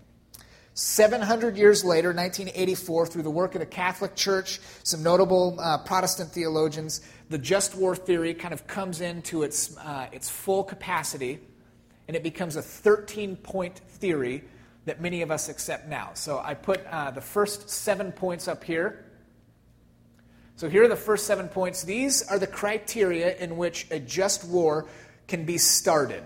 700 0.76 1.56
years 1.56 1.86
later, 1.86 2.10
1984, 2.10 3.08
through 3.08 3.24
the 3.24 3.30
work 3.30 3.54
of 3.54 3.60
the 3.60 3.66
Catholic 3.66 4.16
Church, 4.16 4.60
some 4.84 5.04
notable 5.04 5.58
uh, 5.60 5.78
Protestant 5.78 6.32
theologians, 6.32 7.02
the 7.34 7.40
just 7.40 7.74
war 7.74 7.96
theory 7.96 8.36
kind 8.36 8.54
of 8.54 8.68
comes 8.68 9.02
into 9.02 9.42
its, 9.42 9.75
uh, 9.78 10.06
its 10.12 10.30
full 10.30 10.63
capacity, 10.63 11.40
and 12.08 12.16
it 12.16 12.22
becomes 12.22 12.58
a 12.58 12.62
13 12.62 13.38
point 13.38 13.80
theory 13.80 14.44
that 14.86 15.02
many 15.02 15.24
of 15.24 15.32
us 15.32 15.50
accept 15.50 15.88
now. 15.88 16.12
So 16.13 16.38
I 16.38 16.54
put 16.54 16.86
uh, 16.86 17.10
the 17.10 17.22
first 17.22 17.72
seven 17.72 18.12
points 18.12 18.48
up 18.48 18.63
here. 18.63 19.06
So 20.58 20.70
here 20.70 20.84
are 20.84 20.88
the 20.88 20.96
first 20.96 21.25
seven 21.25 21.48
points. 21.48 21.82
These 21.82 22.22
are 22.28 22.38
the 22.38 22.46
criteria 22.46 23.36
in 23.38 23.58
which 23.58 23.88
a 23.90 24.00
just 24.00 24.46
war 24.48 24.86
can 25.28 25.44
be 25.44 25.58
started. 25.58 26.22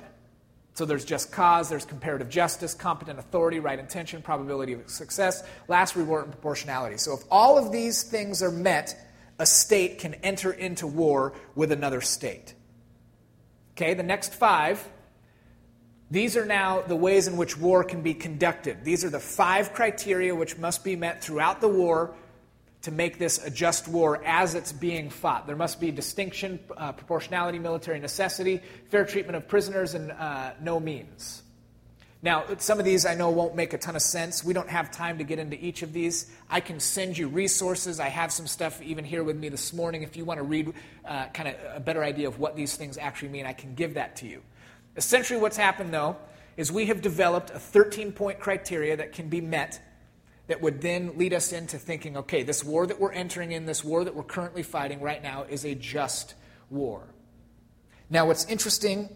So 0.74 0.84
there's 0.84 1.06
just 1.06 1.32
cause, 1.32 1.70
there's 1.70 1.86
comparative 1.86 2.28
justice, 2.28 2.74
competent 2.74 3.18
authority, 3.18 3.62
right 3.62 3.80
intention, 3.80 4.22
probability 4.22 4.74
of 4.74 4.90
success, 4.90 5.42
last 5.70 5.96
resort, 5.96 6.26
and 6.26 6.34
proportionality. 6.34 6.98
So 6.98 7.14
if 7.14 7.22
all 7.32 7.58
of 7.58 7.72
these 7.72 8.04
things 8.04 8.44
are 8.44 8.52
met, 8.52 9.07
a 9.39 9.46
state 9.46 10.00
can 10.00 10.15
enter 10.15 10.51
into 10.51 10.88
war 10.88 11.34
with 11.56 11.72
another 11.72 12.01
state. 12.01 12.53
Okay, 13.74 13.94
the 13.94 14.03
next 14.03 14.34
five 14.34 14.88
these 16.10 16.38
are 16.38 16.46
now 16.46 16.82
the 16.82 16.96
ways 16.96 17.27
in 17.27 17.36
which 17.36 17.58
war 17.58 17.84
can 17.84 18.01
be 18.01 18.13
conducted. 18.13 18.84
These 18.84 19.03
are 19.03 19.10
the 19.10 19.20
five 19.20 19.74
criteria 19.74 20.34
which 20.34 20.58
must 20.58 20.84
be 20.84 20.96
met 20.96 21.22
throughout 21.22 21.60
the 21.60 21.67
war 21.67 22.15
to 22.84 22.91
make 22.91 23.20
this 23.20 23.44
a 23.44 23.50
just 23.50 23.89
war 23.89 24.24
as 24.24 24.56
it's 24.56 24.72
being 24.72 25.10
fought. 25.10 25.48
There 25.48 25.58
must 25.58 25.82
be 25.82 25.91
distinction, 25.91 26.60
uh, 26.77 26.94
proportionality, 26.94 27.60
military 27.60 28.00
necessity, 28.00 28.62
fair 28.89 29.03
treatment 29.03 29.36
of 29.36 29.50
prisoners, 29.50 29.96
and 29.96 30.12
uh, 30.12 30.51
no 30.62 30.79
means. 30.79 31.44
Now, 32.24 32.46
some 32.58 32.80
of 32.80 32.86
these 32.86 33.06
I 33.06 33.14
know 33.14 33.30
won't 33.30 33.56
make 33.56 33.74
a 33.74 33.78
ton 33.78 33.96
of 33.96 34.02
sense. 34.02 34.44
We 34.44 34.54
don't 34.54 34.70
have 34.70 34.90
time 34.90 35.20
to 35.20 35.24
get 35.24 35.38
into 35.38 35.64
each 35.64 35.84
of 35.84 35.94
these. 35.94 36.32
I 36.50 36.62
can 36.62 36.80
send 36.80 37.18
you 37.18 37.28
resources. 37.28 38.00
I 38.00 38.10
have 38.10 38.32
some 38.32 38.48
stuff 38.48 38.82
even 38.82 39.06
here 39.06 39.24
with 39.24 39.38
me 39.38 39.50
this 39.50 39.72
morning. 39.72 40.02
If 40.02 40.18
you 40.18 40.26
want 40.26 40.40
to 40.40 40.44
read 40.44 40.74
uh, 41.06 41.28
kind 41.28 41.50
of 41.50 41.56
a 41.76 41.80
better 41.80 42.04
idea 42.04 42.28
of 42.28 42.40
what 42.40 42.56
these 42.56 42.76
things 42.76 42.98
actually 42.98 43.30
mean, 43.30 43.46
I 43.46 43.54
can 43.54 43.76
give 43.76 43.94
that 43.94 44.16
to 44.18 44.28
you. 44.28 44.42
Essentially, 44.96 45.40
what's 45.40 45.58
happened, 45.58 45.94
though, 45.94 46.18
is 46.58 46.72
we 46.72 46.88
have 46.88 47.04
developed 47.04 47.52
a 47.52 47.60
13 47.60 48.12
point 48.12 48.40
criteria 48.40 48.98
that 48.98 49.12
can 49.12 49.30
be 49.30 49.40
met 49.40 49.80
that 50.48 50.60
would 50.60 50.82
then 50.82 51.18
lead 51.18 51.34
us 51.34 51.52
into 51.52 51.78
thinking 51.78 52.18
okay, 52.18 52.42
this 52.42 52.64
war 52.64 52.88
that 52.88 53.00
we're 53.00 53.12
entering 53.12 53.52
in, 53.52 53.68
this 53.68 53.84
war 53.84 54.04
that 54.04 54.16
we're 54.16 54.24
currently 54.24 54.64
fighting 54.64 55.02
right 55.02 55.22
now, 55.22 55.44
is 55.44 55.66
a 55.66 55.76
just 55.76 56.34
war. 56.72 57.04
Now, 58.10 58.26
what's 58.26 58.46
interesting 58.46 59.10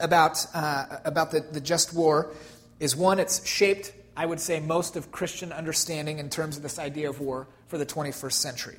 about, 0.00 0.46
uh, 0.54 0.98
about 1.04 1.30
the, 1.30 1.40
the 1.40 1.60
just 1.60 1.94
war 1.94 2.32
is 2.80 2.94
one, 2.94 3.18
it's 3.18 3.46
shaped, 3.46 3.92
I 4.16 4.26
would 4.26 4.40
say, 4.40 4.60
most 4.60 4.96
of 4.96 5.10
Christian 5.10 5.52
understanding 5.52 6.18
in 6.18 6.30
terms 6.30 6.56
of 6.56 6.62
this 6.62 6.78
idea 6.78 7.08
of 7.10 7.20
war 7.20 7.48
for 7.66 7.78
the 7.78 7.86
21st 7.86 8.32
century. 8.32 8.76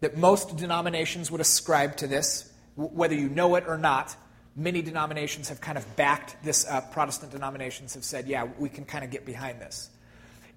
That 0.00 0.16
most 0.16 0.56
denominations 0.56 1.30
would 1.30 1.40
ascribe 1.40 1.96
to 1.98 2.06
this, 2.06 2.50
whether 2.76 3.14
you 3.14 3.28
know 3.28 3.54
it 3.56 3.64
or 3.66 3.76
not 3.76 4.16
many 4.56 4.82
denominations 4.82 5.48
have 5.48 5.60
kind 5.60 5.78
of 5.78 5.96
backed 5.96 6.42
this 6.44 6.66
up. 6.66 6.92
Protestant 6.92 7.32
denominations 7.32 7.94
have 7.94 8.04
said, 8.04 8.26
yeah, 8.26 8.48
we 8.58 8.68
can 8.68 8.84
kind 8.84 9.04
of 9.04 9.10
get 9.10 9.24
behind 9.24 9.60
this. 9.60 9.90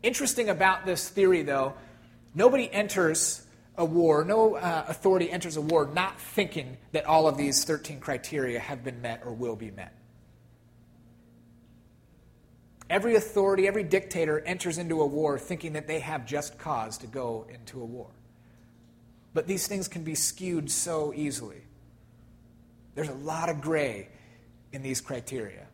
Interesting 0.01 0.50
about 0.50 0.85
this 0.85 1.07
theory, 1.09 1.43
though, 1.43 1.73
nobody 2.35 2.71
enters 2.71 3.42
a 3.77 3.86
war, 3.86 4.24
no 4.24 4.56
uh, 4.56 4.86
authority 4.88 5.32
enters 5.32 5.58
a 5.58 5.62
war 5.62 5.89
not 5.94 6.20
thinking 6.20 6.77
that 6.92 7.06
all 7.06 7.27
of 7.27 7.38
these 7.38 7.63
13 7.63 8.00
criteria 8.00 8.60
have 8.60 8.84
been 8.84 9.01
met 9.01 9.24
or 9.25 9.34
will 9.34 9.56
be 9.56 9.72
met. 9.72 9.96
Every 12.89 13.15
authority, 13.15 13.68
every 13.68 13.84
dictator 13.84 14.39
enters 14.39 14.77
into 14.77 15.01
a 15.01 15.08
war 15.08 15.39
thinking 15.39 15.74
that 15.74 15.88
they 15.88 16.00
have 16.00 16.27
just 16.27 16.60
cause 16.60 17.00
to 17.00 17.08
go 17.08 17.48
into 17.51 17.82
a 17.82 17.86
war. 17.86 18.12
But 19.34 19.48
these 19.48 19.65
things 19.65 19.88
can 19.88 20.03
be 20.03 20.13
skewed 20.13 20.70
so 20.70 21.12
easily. 21.15 21.63
There's 22.94 23.10
a 23.10 23.15
lot 23.15 23.50
of 23.50 23.62
gray 23.62 24.10
in 24.72 24.84
these 24.84 25.01
criteria. 25.01 25.65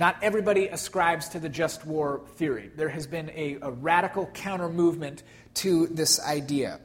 Not 0.00 0.16
everybody 0.22 0.68
ascribes 0.68 1.28
to 1.28 1.38
the 1.38 1.50
just 1.50 1.84
war 1.84 2.22
theory. 2.36 2.70
There 2.74 2.88
has 2.88 3.06
been 3.06 3.28
a, 3.34 3.58
a 3.60 3.70
radical 3.70 4.24
counter 4.28 4.70
movement 4.70 5.22
to 5.56 5.88
this 5.88 6.18
idea. 6.24 6.80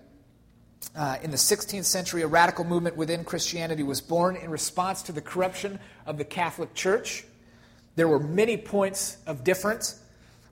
Uh, 0.94 1.16
in 1.24 1.32
the 1.32 1.38
16th 1.38 1.86
century, 1.86 2.24
a 2.24 2.28
radical 2.28 2.66
movement 2.66 2.98
within 2.98 3.24
Christianity 3.24 3.84
was 3.84 4.02
born 4.02 4.36
in 4.36 4.50
response 4.50 5.02
to 5.04 5.14
the 5.14 5.22
corruption 5.22 5.80
of 6.06 6.18
the 6.18 6.26
Catholic 6.26 6.74
Church. 6.74 7.24
There 7.96 8.10
were 8.10 8.20
many 8.20 8.58
points 8.58 9.16
of 9.26 9.46
difference. 9.46 10.04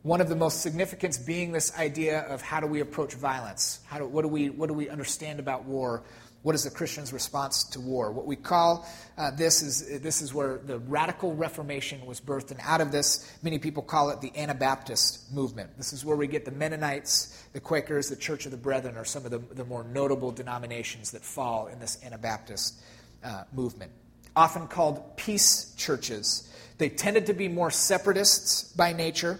One 0.03 0.22
of 0.22 0.29
the 0.29 0.36
most 0.38 0.62
significant 0.62 1.20
being 1.25 1.51
this 1.51 1.77
idea 1.77 2.22
of 2.22 2.41
how 2.41 2.62
do 2.62 2.67
we 2.67 2.79
approach 2.79 3.13
violence? 3.13 3.82
How 3.88 4.00
do, 4.00 4.08
what, 4.08 4.22
do 4.22 4.29
we, 4.29 4.50
what 4.50 4.67
do 4.67 4.74
we 4.74 4.88
understand 4.88 5.41
about 5.41 5.65
war? 5.65 6.03
What 6.43 6.55
is 6.55 6.65
the 6.65 6.69
Christian's 6.69 7.13
response 7.13 7.63
to 7.69 7.79
war? 7.79 8.12
What 8.12 8.25
we 8.25 8.35
call 8.35 8.85
uh, 9.17 9.31
this 9.31 9.62
is 9.62 10.01
this 10.01 10.21
is 10.21 10.33
where 10.33 10.57
the 10.57 10.79
radical 10.79 11.33
Reformation 11.33 12.05
was 12.05 12.19
birthed, 12.19 12.51
and 12.51 12.59
out 12.62 12.81
of 12.81 12.91
this, 12.91 13.31
many 13.41 13.59
people 13.59 13.81
call 13.81 14.09
it 14.09 14.19
the 14.19 14.35
Anabaptist 14.38 15.31
movement. 15.31 15.69
This 15.77 15.93
is 15.93 16.03
where 16.03 16.17
we 16.17 16.27
get 16.27 16.43
the 16.43 16.51
Mennonites, 16.51 17.45
the 17.53 17.62
Quakers, 17.62 18.09
the 18.09 18.17
Church 18.17 18.45
of 18.45 18.51
the 18.51 18.57
Brethren, 18.57 18.97
are 18.97 19.05
some 19.05 19.23
of 19.23 19.31
the, 19.31 19.39
the 19.39 19.63
more 19.63 19.85
notable 19.85 20.31
denominations 20.31 21.12
that 21.12 21.23
fall 21.23 21.67
in 21.67 21.79
this 21.79 22.03
Anabaptist 22.03 22.81
uh, 23.23 23.45
movement. 23.53 23.91
Often 24.35 24.67
called 24.67 25.15
peace 25.15 25.73
churches, 25.77 26.50
they 26.77 26.89
tended 26.89 27.27
to 27.27 27.33
be 27.33 27.47
more 27.47 27.71
separatists 27.71 28.63
by 28.73 28.91
nature. 28.91 29.39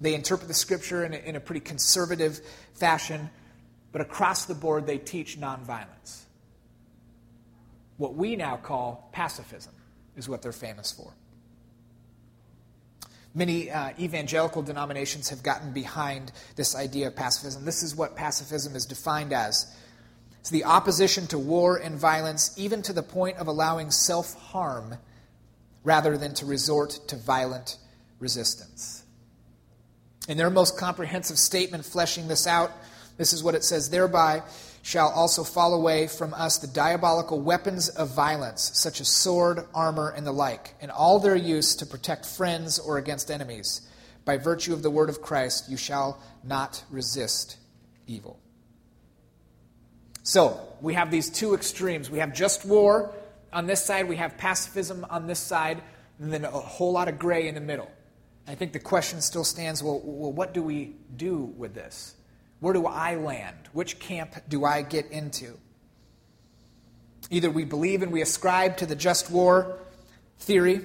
They 0.00 0.14
interpret 0.14 0.48
the 0.48 0.54
scripture 0.54 1.04
in 1.04 1.14
a, 1.14 1.16
in 1.16 1.36
a 1.36 1.40
pretty 1.40 1.60
conservative 1.60 2.40
fashion 2.74 3.30
but 3.92 4.00
across 4.00 4.46
the 4.46 4.54
board, 4.54 4.86
they 4.86 4.98
teach 4.98 5.38
nonviolence. 5.38 6.22
What 7.98 8.14
we 8.14 8.36
now 8.36 8.56
call 8.56 9.08
pacifism 9.12 9.74
is 10.16 10.28
what 10.28 10.42
they're 10.42 10.52
famous 10.52 10.90
for. 10.90 11.12
Many 13.34 13.70
uh, 13.70 13.92
evangelical 13.98 14.62
denominations 14.62 15.30
have 15.30 15.42
gotten 15.42 15.72
behind 15.72 16.32
this 16.56 16.74
idea 16.74 17.06
of 17.06 17.16
pacifism. 17.16 17.64
This 17.64 17.82
is 17.82 17.96
what 17.96 18.16
pacifism 18.16 18.74
is 18.74 18.84
defined 18.84 19.32
as 19.32 19.74
it's 20.40 20.50
the 20.50 20.64
opposition 20.64 21.28
to 21.28 21.38
war 21.38 21.76
and 21.76 21.96
violence, 21.96 22.52
even 22.58 22.82
to 22.82 22.92
the 22.92 23.02
point 23.02 23.38
of 23.38 23.46
allowing 23.46 23.92
self 23.92 24.34
harm 24.34 24.96
rather 25.84 26.18
than 26.18 26.34
to 26.34 26.46
resort 26.46 26.98
to 27.06 27.16
violent 27.16 27.78
resistance. 28.18 29.04
In 30.28 30.36
their 30.36 30.50
most 30.50 30.76
comprehensive 30.76 31.38
statement, 31.38 31.84
fleshing 31.84 32.26
this 32.26 32.48
out, 32.48 32.72
this 33.22 33.32
is 33.32 33.44
what 33.44 33.54
it 33.54 33.62
says 33.62 33.88
Thereby 33.88 34.42
shall 34.82 35.10
also 35.10 35.44
fall 35.44 35.74
away 35.74 36.08
from 36.08 36.34
us 36.34 36.58
the 36.58 36.66
diabolical 36.66 37.40
weapons 37.40 37.88
of 37.88 38.12
violence, 38.16 38.72
such 38.74 39.00
as 39.00 39.06
sword, 39.06 39.64
armor, 39.72 40.10
and 40.10 40.26
the 40.26 40.32
like, 40.32 40.74
and 40.80 40.90
all 40.90 41.20
their 41.20 41.36
use 41.36 41.76
to 41.76 41.86
protect 41.86 42.26
friends 42.26 42.80
or 42.80 42.98
against 42.98 43.30
enemies. 43.30 43.82
By 44.24 44.38
virtue 44.38 44.72
of 44.72 44.82
the 44.82 44.90
word 44.90 45.08
of 45.08 45.22
Christ, 45.22 45.70
you 45.70 45.76
shall 45.76 46.20
not 46.42 46.82
resist 46.90 47.58
evil. 48.08 48.40
So, 50.24 50.60
we 50.80 50.94
have 50.94 51.12
these 51.12 51.30
two 51.30 51.54
extremes. 51.54 52.10
We 52.10 52.18
have 52.18 52.34
just 52.34 52.64
war 52.64 53.14
on 53.52 53.68
this 53.68 53.84
side, 53.84 54.08
we 54.08 54.16
have 54.16 54.36
pacifism 54.36 55.06
on 55.08 55.28
this 55.28 55.38
side, 55.38 55.80
and 56.18 56.32
then 56.32 56.44
a 56.44 56.50
whole 56.50 56.92
lot 56.92 57.06
of 57.06 57.20
gray 57.20 57.46
in 57.46 57.54
the 57.54 57.60
middle. 57.60 57.90
I 58.48 58.56
think 58.56 58.72
the 58.72 58.80
question 58.80 59.20
still 59.20 59.44
stands 59.44 59.80
well, 59.80 60.00
well 60.02 60.32
what 60.32 60.52
do 60.54 60.60
we 60.64 60.96
do 61.14 61.36
with 61.56 61.72
this? 61.72 62.16
Where 62.62 62.72
do 62.72 62.86
I 62.86 63.16
land? 63.16 63.56
Which 63.72 63.98
camp 63.98 64.36
do 64.48 64.64
I 64.64 64.82
get 64.82 65.10
into? 65.10 65.58
Either 67.28 67.50
we 67.50 67.64
believe 67.64 68.02
and 68.02 68.12
we 68.12 68.22
ascribe 68.22 68.76
to 68.76 68.86
the 68.86 68.94
just 68.94 69.32
war 69.32 69.80
theory, 70.38 70.80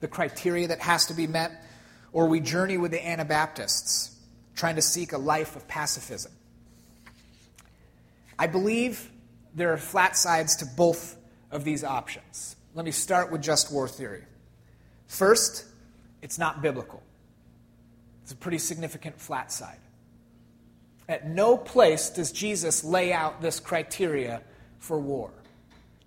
the 0.00 0.08
criteria 0.08 0.68
that 0.68 0.80
has 0.80 1.06
to 1.06 1.14
be 1.14 1.26
met, 1.26 1.52
or 2.12 2.26
we 2.26 2.38
journey 2.38 2.76
with 2.76 2.90
the 2.90 3.02
Anabaptists, 3.02 4.14
trying 4.54 4.74
to 4.74 4.82
seek 4.82 5.14
a 5.14 5.16
life 5.18 5.56
of 5.56 5.66
pacifism. 5.66 6.32
I 8.38 8.46
believe 8.46 9.10
there 9.54 9.72
are 9.72 9.78
flat 9.78 10.18
sides 10.18 10.56
to 10.56 10.66
both 10.66 11.16
of 11.50 11.64
these 11.64 11.82
options. 11.82 12.56
Let 12.74 12.84
me 12.84 12.92
start 12.92 13.32
with 13.32 13.40
just 13.40 13.72
war 13.72 13.88
theory. 13.88 14.24
First, 15.06 15.64
it's 16.20 16.38
not 16.38 16.60
biblical. 16.60 17.02
It's 18.22 18.32
a 18.32 18.36
pretty 18.36 18.58
significant 18.58 19.18
flat 19.18 19.50
side. 19.50 19.78
At 21.10 21.26
no 21.26 21.56
place 21.56 22.08
does 22.08 22.30
Jesus 22.30 22.84
lay 22.84 23.12
out 23.12 23.42
this 23.42 23.58
criteria 23.58 24.42
for 24.78 25.00
war. 25.00 25.32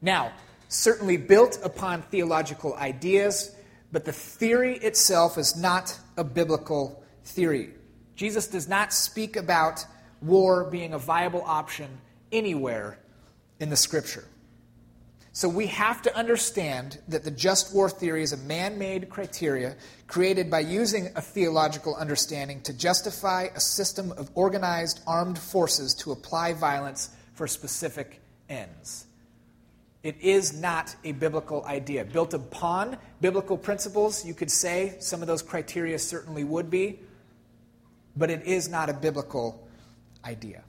Now, 0.01 0.31
certainly 0.69 1.17
built 1.17 1.59
upon 1.61 2.03
theological 2.03 2.73
ideas, 2.75 3.53
but 3.91 4.05
the 4.05 4.13
theory 4.13 4.77
itself 4.77 5.37
is 5.37 5.57
not 5.57 5.99
a 6.15 6.23
biblical 6.23 7.03
theory. 7.25 7.71
Jesus 8.15 8.47
does 8.47 8.69
not 8.69 8.93
speak 8.93 9.35
about 9.35 9.85
war 10.21 10.63
being 10.63 10.93
a 10.93 10.97
viable 10.97 11.43
option 11.45 11.89
anywhere 12.31 12.97
in 13.59 13.69
the 13.69 13.75
scripture. 13.75 14.23
So 15.35 15.49
we 15.49 15.65
have 15.67 16.03
to 16.03 16.15
understand 16.15 16.99
that 17.07 17.23
the 17.23 17.31
just 17.31 17.73
war 17.73 17.89
theory 17.89 18.21
is 18.21 18.33
a 18.33 18.37
man 18.37 18.77
made 18.77 19.09
criteria 19.09 19.75
created 20.05 20.51
by 20.51 20.59
using 20.59 21.07
a 21.15 21.21
theological 21.21 21.95
understanding 21.95 22.61
to 22.61 22.73
justify 22.73 23.47
a 23.55 23.59
system 23.59 24.11
of 24.11 24.29
organized 24.35 25.01
armed 25.07 25.39
forces 25.39 25.95
to 25.95 26.11
apply 26.11 26.53
violence 26.53 27.09
for 27.33 27.47
specific 27.47 28.21
ends. 28.47 29.07
It 30.03 30.17
is 30.21 30.53
not 30.53 30.95
a 31.03 31.13
biblical 31.13 31.65
idea. 31.65 32.05
Built 32.05 32.35
upon 32.35 32.97
biblical 33.19 33.57
principles, 33.57 34.23
you 34.23 34.35
could 34.35 34.51
say 34.51 34.97
some 34.99 35.21
of 35.21 35.27
those 35.27 35.41
criteria 35.41 35.97
certainly 35.97 36.43
would 36.43 36.69
be, 36.69 36.99
but 38.15 38.29
it 38.29 38.43
is 38.43 38.69
not 38.69 38.87
a 38.87 38.93
biblical 38.93 39.67
idea. 40.23 40.61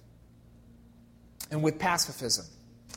And 1.50 1.62
with 1.62 1.78
pacifism, 1.78 2.46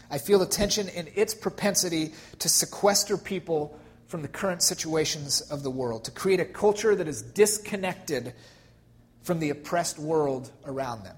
I 0.09 0.17
feel 0.17 0.39
the 0.39 0.45
tension 0.45 0.87
in 0.89 1.07
its 1.15 1.33
propensity 1.33 2.13
to 2.39 2.49
sequester 2.49 3.17
people 3.17 3.79
from 4.07 4.21
the 4.21 4.27
current 4.27 4.63
situations 4.63 5.41
of 5.41 5.63
the 5.63 5.69
world, 5.69 6.05
to 6.05 6.11
create 6.11 6.39
a 6.39 6.45
culture 6.45 6.95
that 6.95 7.07
is 7.07 7.21
disconnected 7.21 8.33
from 9.21 9.39
the 9.39 9.49
oppressed 9.49 9.99
world 9.99 10.49
around 10.65 11.03
them. 11.03 11.15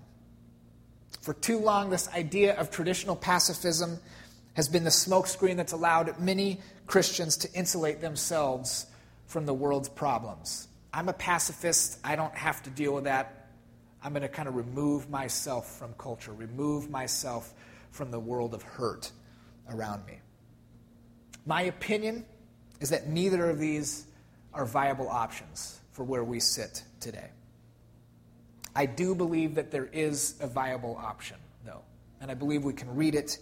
For 1.22 1.34
too 1.34 1.60
long, 1.60 1.90
this 1.92 2.10
idea 2.10 2.56
of 2.56 2.72
traditional 2.72 3.16
pacifism 3.16 4.00
has 4.56 4.68
been 4.68 4.84
the 4.84 4.90
smokescreen 4.90 5.58
that's 5.58 5.74
allowed 5.74 6.20
many 6.20 6.60
Christians 6.88 7.38
to 7.38 7.54
insulate 7.54 8.02
themselves 8.02 8.88
from 9.28 9.46
the 9.46 9.54
world's 9.54 9.90
problems. 9.90 10.68
I'm 10.92 11.08
a 11.08 11.14
pacifist. 11.14 12.00
I 12.04 12.16
don't 12.16 12.34
have 12.34 12.64
to 12.64 12.72
deal 12.72 12.96
with 12.96 13.04
that. 13.04 13.50
I'm 14.02 14.12
going 14.14 14.24
to 14.24 14.28
kind 14.28 14.48
of 14.48 14.56
remove 14.56 15.10
myself 15.10 15.78
from 15.78 15.94
culture, 16.00 16.34
remove 16.34 16.90
myself 16.90 17.54
from 17.92 18.12
the 18.12 18.20
world 18.20 18.54
of 18.54 18.62
hurt 18.62 19.12
around 19.70 20.06
me. 20.06 20.20
My 21.46 21.64
opinion 21.64 22.26
is 22.80 22.90
that 22.90 23.10
neither 23.10 23.50
of 23.50 23.60
these 23.60 24.06
are 24.54 24.66
viable 24.66 25.10
options 25.10 25.80
for 25.92 26.04
where 26.04 26.24
we 26.24 26.40
sit 26.40 26.84
today. 27.00 27.30
I 28.76 28.86
do 28.86 29.16
believe 29.16 29.56
that 29.56 29.72
there 29.72 29.90
is 29.92 30.36
a 30.40 30.48
viable 30.48 30.96
option, 30.98 31.38
though, 31.66 31.82
and 32.22 32.32
I 32.32 32.34
believe 32.34 32.64
we 32.64 32.74
can 32.74 32.96
read 32.96 33.16
it 33.16 33.40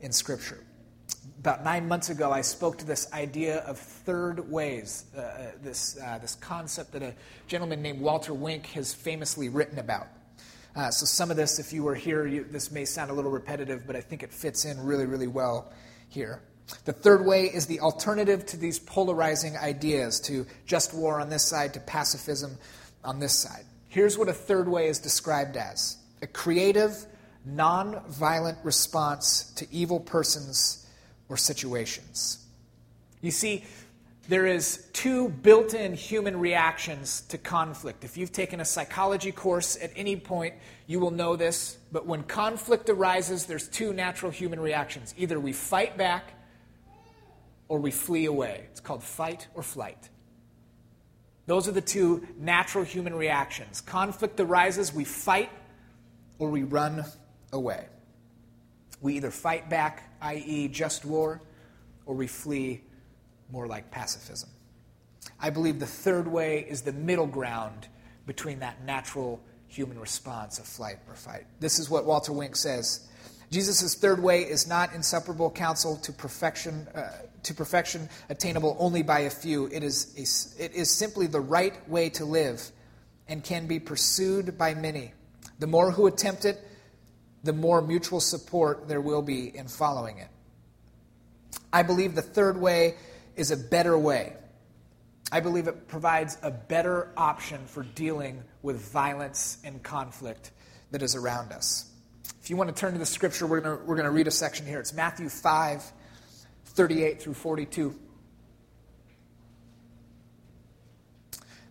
in 0.00 0.10
Scripture. 0.10 0.64
About 1.38 1.64
nine 1.64 1.86
months 1.86 2.10
ago, 2.10 2.32
I 2.32 2.40
spoke 2.40 2.78
to 2.78 2.86
this 2.86 3.12
idea 3.12 3.58
of 3.60 3.78
third 3.78 4.50
ways, 4.50 5.04
uh, 5.16 5.20
uh 5.20 5.50
this, 5.62 5.98
uh, 6.02 6.18
this 6.18 6.34
concept 6.34 6.92
that 6.92 7.02
a 7.02 7.14
gentleman 7.46 7.82
named 7.82 8.00
Walter 8.00 8.34
Wink 8.34 8.66
has 8.68 8.92
famously 8.92 9.48
written 9.48 9.78
about. 9.78 10.08
Uh, 10.76 10.90
so, 10.90 11.04
some 11.04 11.30
of 11.30 11.36
this, 11.36 11.58
if 11.58 11.72
you 11.72 11.82
were 11.82 11.94
here, 11.94 12.26
you, 12.26 12.44
this 12.44 12.70
may 12.70 12.84
sound 12.84 13.10
a 13.10 13.14
little 13.14 13.30
repetitive, 13.30 13.86
but 13.86 13.96
I 13.96 14.00
think 14.00 14.22
it 14.22 14.32
fits 14.32 14.64
in 14.64 14.82
really, 14.84 15.06
really 15.06 15.26
well 15.26 15.72
here. 16.08 16.42
The 16.84 16.92
third 16.92 17.26
way 17.26 17.44
is 17.44 17.66
the 17.66 17.80
alternative 17.80 18.46
to 18.46 18.56
these 18.56 18.78
polarizing 18.78 19.56
ideas, 19.56 20.20
to 20.20 20.46
just 20.66 20.94
war 20.94 21.20
on 21.20 21.28
this 21.28 21.44
side, 21.44 21.74
to 21.74 21.80
pacifism 21.80 22.56
on 23.04 23.18
this 23.18 23.32
side. 23.32 23.64
Here's 23.88 24.16
what 24.16 24.28
a 24.28 24.32
third 24.32 24.68
way 24.68 24.86
is 24.86 25.00
described 25.00 25.56
as 25.56 25.96
a 26.22 26.26
creative, 26.26 27.06
non-violent 27.44 28.58
response 28.62 29.52
to 29.56 29.66
evil 29.72 29.98
persons 29.98 30.86
or 31.28 31.36
situations. 31.36 32.46
You 33.20 33.30
see, 33.30 33.64
there 34.28 34.46
is 34.46 34.88
two 34.92 35.28
built-in 35.28 35.94
human 35.94 36.38
reactions 36.38 37.22
to 37.22 37.38
conflict. 37.38 38.04
If 38.04 38.16
you've 38.16 38.32
taken 38.32 38.60
a 38.60 38.64
psychology 38.64 39.32
course 39.32 39.76
at 39.80 39.90
any 39.96 40.16
point, 40.16 40.54
you 40.86 41.00
will 41.00 41.10
know 41.10 41.36
this, 41.36 41.78
but 41.90 42.06
when 42.06 42.22
conflict 42.22 42.88
arises, 42.88 43.46
there's 43.46 43.68
two 43.68 43.92
natural 43.92 44.30
human 44.30 44.60
reactions. 44.60 45.14
Either 45.16 45.40
we 45.40 45.52
fight 45.52 45.96
back 45.96 46.34
or 47.68 47.78
we 47.78 47.90
flee 47.90 48.26
away. 48.26 48.66
It's 48.70 48.80
called 48.80 49.02
fight 49.02 49.48
or 49.54 49.62
flight. 49.62 50.10
Those 51.46 51.66
are 51.66 51.72
the 51.72 51.80
two 51.80 52.26
natural 52.38 52.84
human 52.84 53.14
reactions. 53.14 53.80
Conflict 53.80 54.38
arises, 54.38 54.92
we 54.94 55.04
fight 55.04 55.50
or 56.38 56.48
we 56.50 56.62
run 56.62 57.04
away. 57.52 57.86
We 59.00 59.16
either 59.16 59.30
fight 59.30 59.70
back, 59.70 60.14
i.e., 60.20 60.68
just 60.68 61.04
war, 61.04 61.40
or 62.06 62.14
we 62.14 62.26
flee 62.26 62.82
more 63.52 63.66
like 63.66 63.90
pacifism. 63.90 64.48
I 65.38 65.50
believe 65.50 65.78
the 65.78 65.86
third 65.86 66.28
way 66.28 66.66
is 66.68 66.82
the 66.82 66.92
middle 66.92 67.26
ground 67.26 67.88
between 68.26 68.60
that 68.60 68.84
natural 68.84 69.40
human 69.68 69.98
response 69.98 70.58
of 70.58 70.66
flight 70.66 70.98
or 71.08 71.14
fight. 71.14 71.46
This 71.60 71.78
is 71.78 71.88
what 71.88 72.04
Walter 72.04 72.32
Wink 72.32 72.56
says. 72.56 73.06
Jesus' 73.50 73.94
third 73.94 74.22
way 74.22 74.42
is 74.42 74.68
not 74.68 74.94
inseparable 74.94 75.50
counsel 75.50 75.96
to 75.98 76.12
perfection, 76.12 76.86
uh, 76.94 77.10
to 77.42 77.54
perfection 77.54 78.08
attainable 78.28 78.76
only 78.78 79.02
by 79.02 79.20
a 79.20 79.30
few. 79.30 79.66
It 79.66 79.82
is, 79.82 80.14
a, 80.16 80.64
it 80.64 80.72
is 80.72 80.90
simply 80.90 81.26
the 81.26 81.40
right 81.40 81.88
way 81.88 82.10
to 82.10 82.24
live 82.24 82.70
and 83.28 83.42
can 83.42 83.66
be 83.66 83.80
pursued 83.80 84.56
by 84.56 84.74
many. 84.74 85.12
The 85.58 85.66
more 85.66 85.90
who 85.90 86.06
attempt 86.06 86.44
it, 86.44 86.60
the 87.42 87.52
more 87.52 87.80
mutual 87.82 88.20
support 88.20 88.88
there 88.88 89.00
will 89.00 89.22
be 89.22 89.56
in 89.56 89.66
following 89.66 90.18
it. 90.18 90.28
I 91.72 91.82
believe 91.82 92.14
the 92.14 92.22
third 92.22 92.60
way 92.60 92.96
is 93.40 93.50
a 93.50 93.56
better 93.56 93.96
way. 93.96 94.34
I 95.32 95.40
believe 95.40 95.66
it 95.66 95.88
provides 95.88 96.36
a 96.42 96.50
better 96.50 97.10
option 97.16 97.64
for 97.66 97.82
dealing 97.82 98.44
with 98.60 98.76
violence 98.76 99.56
and 99.64 99.82
conflict 99.82 100.50
that 100.90 101.00
is 101.02 101.16
around 101.16 101.50
us. 101.52 101.90
If 102.42 102.50
you 102.50 102.56
want 102.56 102.68
to 102.68 102.78
turn 102.78 102.92
to 102.92 102.98
the 102.98 103.06
scripture, 103.06 103.46
we're 103.46 103.60
going 103.62 103.78
to, 103.78 103.84
we're 103.84 103.94
going 103.94 104.04
to 104.04 104.10
read 104.10 104.26
a 104.26 104.30
section 104.30 104.66
here. 104.66 104.78
It's 104.78 104.92
Matthew 104.92 105.30
5, 105.30 105.90
38 106.66 107.22
through 107.22 107.32
42. 107.32 107.98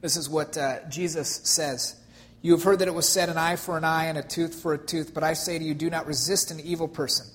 This 0.02 0.18
is 0.18 0.28
what 0.28 0.58
uh, 0.58 0.88
Jesus 0.90 1.30
says. 1.44 1.96
You 2.42 2.54
have 2.54 2.64
heard 2.64 2.80
that 2.80 2.88
it 2.88 2.96
was 2.96 3.08
said, 3.08 3.30
an 3.30 3.38
eye 3.38 3.58
for 3.58 3.78
an 3.78 3.84
eye 3.84 4.06
and 4.06 4.18
a 4.18 4.24
tooth 4.24 4.56
for 4.56 4.74
a 4.74 4.78
tooth, 4.80 5.14
but 5.14 5.24
I 5.24 5.34
say 5.34 5.60
to 5.60 5.64
you, 5.64 5.76
do 5.76 5.92
not 5.92 6.08
resist 6.08 6.50
an 6.50 6.60
evil 6.62 6.88
person. 6.88 7.28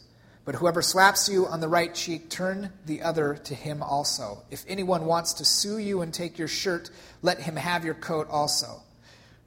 But 0.45 0.57
whoever 0.57 0.83
slaps 0.83 1.29
you 1.29 1.47
on 1.47 1.61
the 1.61 1.69
right 1.69 1.95
cheek, 1.95 2.29
turn 2.29 2.71
the 2.85 3.03
other 3.03 3.35
to 3.45 3.55
him 3.55 3.83
also. 3.83 4.43
If 4.51 4.65
anyone 4.69 5.07
wants 5.07 5.35
to 5.35 5.45
sue 5.45 5.79
you 5.79 6.03
and 6.03 6.13
take 6.13 6.39
your 6.39 6.49
shirt, 6.49 6.91
let 7.23 7.41
him 7.41 7.57
have 7.57 7.85
your 7.85 7.95
coat 7.95 8.29
also. 8.31 8.83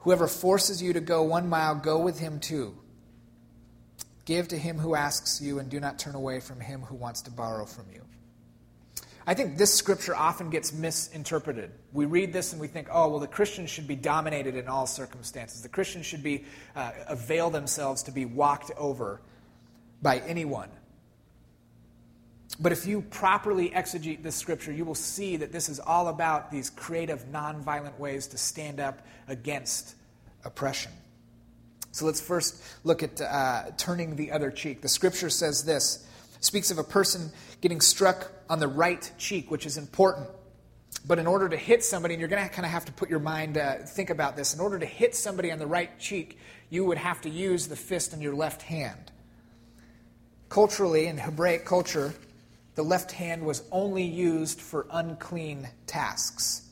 Whoever 0.00 0.26
forces 0.26 0.82
you 0.82 0.92
to 0.94 1.00
go 1.00 1.22
one 1.22 1.48
mile, 1.48 1.76
go 1.76 1.98
with 2.00 2.18
him 2.18 2.40
too. 2.40 2.76
Give 4.24 4.48
to 4.48 4.58
him 4.58 4.78
who 4.78 4.94
asks 4.94 5.40
you, 5.40 5.58
and 5.58 5.70
do 5.70 5.80
not 5.80 5.98
turn 5.98 6.14
away 6.14 6.40
from 6.40 6.60
him 6.60 6.82
who 6.82 6.96
wants 6.96 7.22
to 7.22 7.30
borrow 7.30 7.64
from 7.64 7.86
you. 7.94 8.02
I 9.26 9.34
think 9.34 9.58
this 9.58 9.74
scripture 9.74 10.16
often 10.16 10.48
gets 10.48 10.72
misinterpreted. 10.72 11.70
We 11.92 12.06
read 12.06 12.32
this 12.32 12.52
and 12.52 12.60
we 12.60 12.66
think, 12.66 12.88
oh, 12.90 13.08
well, 13.08 13.20
the 13.20 13.26
Christians 13.26 13.68
should 13.68 13.86
be 13.86 13.94
dominated 13.94 14.56
in 14.56 14.68
all 14.68 14.86
circumstances. 14.86 15.60
The 15.60 15.68
Christians 15.68 16.06
should 16.06 16.22
be 16.22 16.46
uh, 16.74 16.92
avail 17.06 17.50
themselves 17.50 18.02
to 18.04 18.10
be 18.10 18.24
walked 18.24 18.70
over 18.78 19.20
by 20.00 20.20
anyone. 20.20 20.70
But 22.60 22.72
if 22.72 22.86
you 22.86 23.02
properly 23.02 23.70
exegete 23.70 24.22
this 24.22 24.34
scripture, 24.34 24.72
you 24.72 24.84
will 24.84 24.96
see 24.96 25.36
that 25.36 25.52
this 25.52 25.68
is 25.68 25.78
all 25.78 26.08
about 26.08 26.50
these 26.50 26.70
creative, 26.70 27.26
nonviolent 27.26 27.98
ways 27.98 28.26
to 28.28 28.38
stand 28.38 28.80
up 28.80 29.06
against 29.28 29.94
oppression. 30.44 30.90
So 31.92 32.04
let's 32.04 32.20
first 32.20 32.62
look 32.84 33.02
at 33.02 33.20
uh, 33.20 33.70
turning 33.76 34.16
the 34.16 34.32
other 34.32 34.50
cheek. 34.50 34.82
The 34.82 34.88
scripture 34.88 35.30
says 35.30 35.64
this 35.64 36.06
speaks 36.40 36.70
of 36.70 36.78
a 36.78 36.84
person 36.84 37.30
getting 37.60 37.80
struck 37.80 38.30
on 38.48 38.58
the 38.58 38.68
right 38.68 39.10
cheek, 39.18 39.50
which 39.50 39.66
is 39.66 39.76
important. 39.76 40.28
But 41.06 41.18
in 41.18 41.26
order 41.26 41.48
to 41.48 41.56
hit 41.56 41.84
somebody, 41.84 42.14
and 42.14 42.20
you're 42.20 42.28
going 42.28 42.42
to 42.42 42.48
kind 42.48 42.66
of 42.66 42.72
have 42.72 42.84
to 42.86 42.92
put 42.92 43.08
your 43.08 43.18
mind, 43.18 43.56
uh, 43.56 43.78
think 43.78 44.10
about 44.10 44.36
this. 44.36 44.54
In 44.54 44.60
order 44.60 44.78
to 44.78 44.86
hit 44.86 45.14
somebody 45.14 45.52
on 45.52 45.58
the 45.58 45.66
right 45.66 45.98
cheek, 45.98 46.38
you 46.70 46.84
would 46.84 46.98
have 46.98 47.20
to 47.22 47.30
use 47.30 47.68
the 47.68 47.76
fist 47.76 48.12
in 48.12 48.20
your 48.20 48.34
left 48.34 48.62
hand. 48.62 49.12
Culturally, 50.48 51.06
in 51.06 51.18
Hebraic 51.18 51.64
culture, 51.64 52.14
the 52.78 52.84
left 52.84 53.10
hand 53.10 53.44
was 53.44 53.64
only 53.72 54.04
used 54.04 54.60
for 54.60 54.86
unclean 54.92 55.68
tasks. 55.88 56.62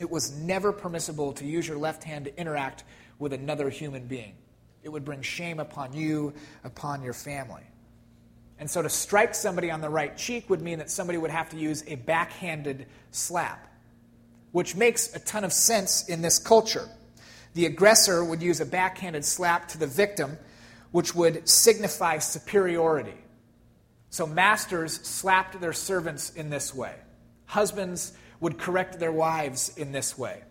It 0.00 0.10
was 0.10 0.36
never 0.36 0.72
permissible 0.72 1.32
to 1.34 1.46
use 1.46 1.68
your 1.68 1.78
left 1.78 2.02
hand 2.02 2.24
to 2.24 2.36
interact 2.36 2.82
with 3.20 3.32
another 3.32 3.70
human 3.70 4.08
being. 4.08 4.34
It 4.82 4.88
would 4.88 5.04
bring 5.04 5.22
shame 5.22 5.60
upon 5.60 5.92
you, 5.92 6.32
upon 6.64 7.04
your 7.04 7.12
family. 7.12 7.62
And 8.58 8.68
so 8.68 8.82
to 8.82 8.88
strike 8.88 9.36
somebody 9.36 9.70
on 9.70 9.80
the 9.80 9.88
right 9.88 10.16
cheek 10.16 10.50
would 10.50 10.60
mean 10.60 10.80
that 10.80 10.90
somebody 10.90 11.16
would 11.16 11.30
have 11.30 11.50
to 11.50 11.56
use 11.56 11.84
a 11.86 11.94
backhanded 11.94 12.86
slap, 13.12 13.68
which 14.50 14.74
makes 14.74 15.14
a 15.14 15.20
ton 15.20 15.44
of 15.44 15.52
sense 15.52 16.08
in 16.08 16.22
this 16.22 16.40
culture. 16.40 16.88
The 17.54 17.66
aggressor 17.66 18.24
would 18.24 18.42
use 18.42 18.60
a 18.60 18.66
backhanded 18.66 19.24
slap 19.24 19.68
to 19.68 19.78
the 19.78 19.86
victim, 19.86 20.38
which 20.90 21.14
would 21.14 21.48
signify 21.48 22.18
superiority. 22.18 23.14
So 24.12 24.26
masters 24.26 24.92
slapped 24.92 25.58
their 25.58 25.72
servants 25.72 26.28
in 26.34 26.50
this 26.50 26.74
way. 26.74 26.94
Husbands 27.46 28.12
would 28.40 28.58
correct 28.58 29.00
their 29.00 29.10
wives 29.10 29.74
in 29.78 29.90
this 29.90 30.18
way. 30.18 30.42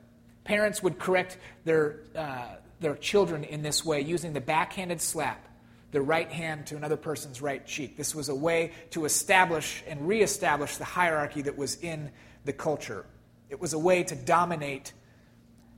Parents 0.43 0.82
would 0.82 0.97
correct 0.97 1.38
their, 1.63 2.00
uh, 2.15 2.56
their 2.80 2.95
children 2.95 3.43
in 3.43 3.62
this 3.62 3.86
way 3.86 4.02
using 4.02 4.34
the 4.34 4.41
backhanded 4.41 5.00
slap, 5.00 5.47
the 5.91 6.02
right 6.02 6.32
hand 6.32 6.65
to 6.67 6.76
another 6.76 6.97
person's 6.97 7.39
right 7.39 7.63
cheek. 7.67 7.97
This 7.97 8.15
was 8.15 8.30
a 8.30 8.36
way 8.36 8.71
to 8.89 9.06
establish 9.06 9.84
and 9.88 10.08
reestablish 10.08 10.78
the 10.78 10.86
hierarchy 10.86 11.43
that 11.43 11.56
was 11.56 11.76
in 11.84 12.10
the 12.45 12.54
culture. 12.54 13.06
It 13.52 13.62
was 13.62 13.74
a 13.74 13.80
way 13.80 14.04
to 14.06 14.15
dominate 14.15 14.91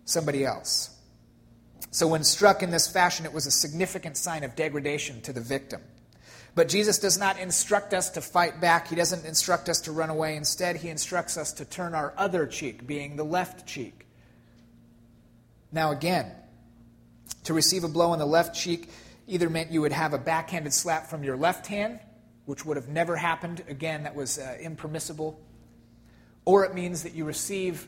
somebody 0.05 0.45
else. 0.45 0.89
So, 1.91 2.07
when 2.07 2.23
struck 2.23 2.63
in 2.63 2.71
this 2.71 2.87
fashion, 2.87 3.25
it 3.25 3.33
was 3.33 3.45
a 3.45 3.51
significant 3.51 4.15
sign 4.15 4.45
of 4.45 4.55
degradation 4.55 5.19
to 5.23 5.33
the 5.33 5.41
victim. 5.41 5.81
But 6.55 6.69
Jesus 6.69 6.99
does 6.99 7.17
not 7.17 7.39
instruct 7.39 7.93
us 7.93 8.11
to 8.11 8.21
fight 8.21 8.61
back. 8.61 8.87
He 8.87 8.95
doesn't 8.95 9.25
instruct 9.25 9.69
us 9.69 9.81
to 9.81 9.91
run 9.91 10.09
away. 10.09 10.35
Instead, 10.35 10.75
he 10.75 10.89
instructs 10.89 11.35
us 11.37 11.51
to 11.53 11.65
turn 11.65 11.95
our 11.95 12.13
other 12.15 12.45
cheek, 12.45 12.85
being 12.85 13.15
the 13.15 13.23
left 13.23 13.65
cheek. 13.65 14.05
Now, 15.71 15.91
again, 15.91 16.31
to 17.45 17.53
receive 17.53 17.83
a 17.83 17.87
blow 17.87 18.11
on 18.11 18.19
the 18.19 18.25
left 18.25 18.55
cheek 18.55 18.89
either 19.27 19.49
meant 19.49 19.71
you 19.71 19.81
would 19.81 19.91
have 19.91 20.13
a 20.13 20.17
backhanded 20.17 20.73
slap 20.73 21.07
from 21.07 21.23
your 21.23 21.37
left 21.37 21.67
hand, 21.67 21.99
which 22.45 22.65
would 22.65 22.77
have 22.77 22.89
never 22.89 23.15
happened. 23.15 23.63
Again, 23.67 24.03
that 24.03 24.15
was 24.15 24.37
uh, 24.37 24.57
impermissible. 24.59 25.39
Or 26.45 26.65
it 26.65 26.75
means 26.75 27.03
that 27.03 27.13
you 27.13 27.25
receive 27.25 27.87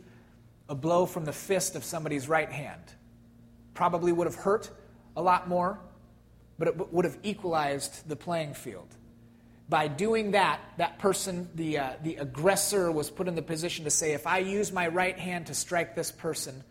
a 0.69 0.75
blow 0.75 1.05
from 1.05 1.25
the 1.25 1.33
fist 1.33 1.75
of 1.75 1.83
somebody's 1.83 2.27
right 2.27 2.49
hand. 2.49 2.81
Probably 3.73 4.11
would 4.11 4.27
have 4.27 4.35
hurt 4.35 4.71
a 5.15 5.21
lot 5.21 5.47
more, 5.47 5.79
but 6.57 6.67
it 6.67 6.93
would 6.93 7.05
have 7.05 7.17
equalized 7.23 8.07
the 8.07 8.15
playing 8.15 8.53
field. 8.53 8.87
By 9.67 9.87
doing 9.87 10.31
that, 10.31 10.59
that 10.77 10.99
person, 10.99 11.49
the, 11.55 11.79
uh, 11.79 11.93
the 12.03 12.17
aggressor, 12.17 12.91
was 12.91 13.09
put 13.09 13.27
in 13.27 13.35
the 13.35 13.41
position 13.41 13.85
to 13.85 13.91
say, 13.91 14.13
if 14.13 14.27
I 14.27 14.39
use 14.39 14.71
my 14.71 14.87
right 14.87 15.17
hand 15.17 15.47
to 15.47 15.55
strike 15.55 15.95
this 15.95 16.11
person, 16.11 16.63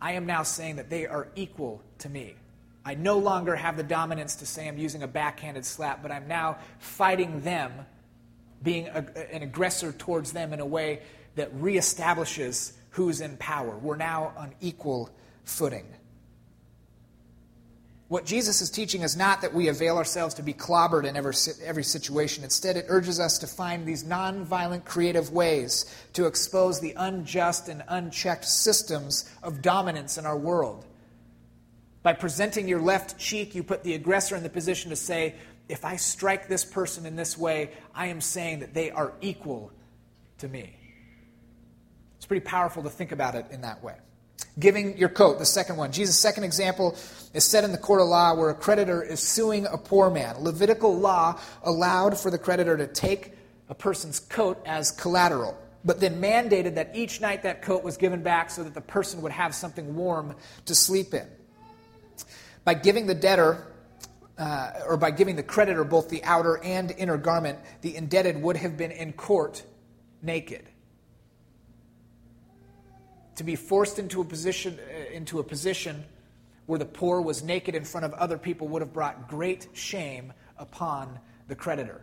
I 0.00 0.12
am 0.12 0.26
now 0.26 0.42
saying 0.42 0.76
that 0.76 0.90
they 0.90 1.06
are 1.06 1.28
equal 1.34 1.82
to 1.98 2.08
me. 2.08 2.34
I 2.84 2.94
no 2.94 3.18
longer 3.18 3.56
have 3.56 3.76
the 3.76 3.84
dominance 3.84 4.36
to 4.36 4.46
say 4.46 4.68
I'm 4.68 4.76
using 4.76 5.02
a 5.02 5.08
backhanded 5.08 5.64
slap, 5.64 6.02
but 6.02 6.10
I'm 6.10 6.28
now 6.28 6.58
fighting 6.78 7.40
them, 7.40 7.72
being 8.62 8.88
a, 8.88 9.06
an 9.32 9.42
aggressor 9.42 9.92
towards 9.92 10.32
them 10.32 10.52
in 10.52 10.60
a 10.60 10.66
way 10.66 11.00
that 11.36 11.54
reestablishes 11.56 12.72
who's 12.90 13.20
in 13.20 13.36
power. 13.38 13.78
We're 13.78 13.96
now 13.96 14.34
on 14.36 14.52
equal 14.60 15.10
footing. 15.44 15.86
What 18.12 18.26
Jesus 18.26 18.60
is 18.60 18.68
teaching 18.68 19.00
is 19.00 19.16
not 19.16 19.40
that 19.40 19.54
we 19.54 19.68
avail 19.68 19.96
ourselves 19.96 20.34
to 20.34 20.42
be 20.42 20.52
clobbered 20.52 21.06
in 21.06 21.16
every, 21.16 21.32
every 21.64 21.82
situation. 21.82 22.44
Instead, 22.44 22.76
it 22.76 22.84
urges 22.88 23.18
us 23.18 23.38
to 23.38 23.46
find 23.46 23.86
these 23.86 24.04
nonviolent, 24.04 24.84
creative 24.84 25.32
ways 25.32 25.86
to 26.12 26.26
expose 26.26 26.78
the 26.78 26.92
unjust 26.94 27.70
and 27.70 27.82
unchecked 27.88 28.44
systems 28.44 29.30
of 29.42 29.62
dominance 29.62 30.18
in 30.18 30.26
our 30.26 30.36
world. 30.36 30.84
By 32.02 32.12
presenting 32.12 32.68
your 32.68 32.82
left 32.82 33.18
cheek, 33.18 33.54
you 33.54 33.62
put 33.62 33.82
the 33.82 33.94
aggressor 33.94 34.36
in 34.36 34.42
the 34.42 34.50
position 34.50 34.90
to 34.90 34.96
say, 34.96 35.34
if 35.70 35.82
I 35.82 35.96
strike 35.96 36.48
this 36.48 36.66
person 36.66 37.06
in 37.06 37.16
this 37.16 37.38
way, 37.38 37.70
I 37.94 38.08
am 38.08 38.20
saying 38.20 38.60
that 38.60 38.74
they 38.74 38.90
are 38.90 39.14
equal 39.22 39.72
to 40.36 40.48
me. 40.48 40.76
It's 42.18 42.26
pretty 42.26 42.44
powerful 42.44 42.82
to 42.82 42.90
think 42.90 43.10
about 43.10 43.36
it 43.36 43.46
in 43.50 43.62
that 43.62 43.82
way. 43.82 43.94
Giving 44.58 44.98
your 44.98 45.08
coat, 45.08 45.38
the 45.38 45.46
second 45.46 45.76
one. 45.76 45.92
Jesus' 45.92 46.18
second 46.18 46.44
example 46.44 46.96
is 47.32 47.44
set 47.44 47.64
in 47.64 47.72
the 47.72 47.78
court 47.78 48.00
of 48.00 48.08
law 48.08 48.34
where 48.34 48.50
a 48.50 48.54
creditor 48.54 49.02
is 49.02 49.20
suing 49.20 49.66
a 49.66 49.78
poor 49.78 50.10
man. 50.10 50.36
Levitical 50.40 50.94
law 50.94 51.40
allowed 51.62 52.18
for 52.18 52.30
the 52.30 52.38
creditor 52.38 52.76
to 52.76 52.86
take 52.86 53.32
a 53.70 53.74
person's 53.74 54.20
coat 54.20 54.62
as 54.66 54.90
collateral, 54.90 55.56
but 55.84 56.00
then 56.00 56.20
mandated 56.20 56.74
that 56.74 56.90
each 56.94 57.20
night 57.20 57.42
that 57.44 57.62
coat 57.62 57.82
was 57.82 57.96
given 57.96 58.22
back 58.22 58.50
so 58.50 58.62
that 58.62 58.74
the 58.74 58.80
person 58.82 59.22
would 59.22 59.32
have 59.32 59.54
something 59.54 59.96
warm 59.96 60.34
to 60.66 60.74
sleep 60.74 61.14
in. 61.14 61.26
By 62.64 62.74
giving 62.74 63.06
the 63.06 63.14
debtor, 63.14 63.66
uh, 64.36 64.72
or 64.86 64.98
by 64.98 65.10
giving 65.10 65.36
the 65.36 65.42
creditor 65.42 65.84
both 65.84 66.10
the 66.10 66.22
outer 66.24 66.62
and 66.62 66.90
inner 66.90 67.16
garment, 67.16 67.58
the 67.80 67.96
indebted 67.96 68.40
would 68.42 68.58
have 68.58 68.76
been 68.76 68.90
in 68.90 69.14
court 69.14 69.62
naked 70.20 70.68
to 73.36 73.44
be 73.44 73.56
forced 73.56 73.98
into 73.98 74.20
a 74.20 74.24
position 74.24 74.78
uh, 74.78 75.12
into 75.12 75.38
a 75.38 75.42
position 75.42 76.04
where 76.66 76.78
the 76.78 76.84
poor 76.84 77.20
was 77.20 77.42
naked 77.42 77.74
in 77.74 77.84
front 77.84 78.04
of 78.04 78.12
other 78.14 78.38
people 78.38 78.68
would 78.68 78.82
have 78.82 78.92
brought 78.92 79.28
great 79.28 79.68
shame 79.72 80.32
upon 80.58 81.18
the 81.48 81.54
creditor. 81.54 82.00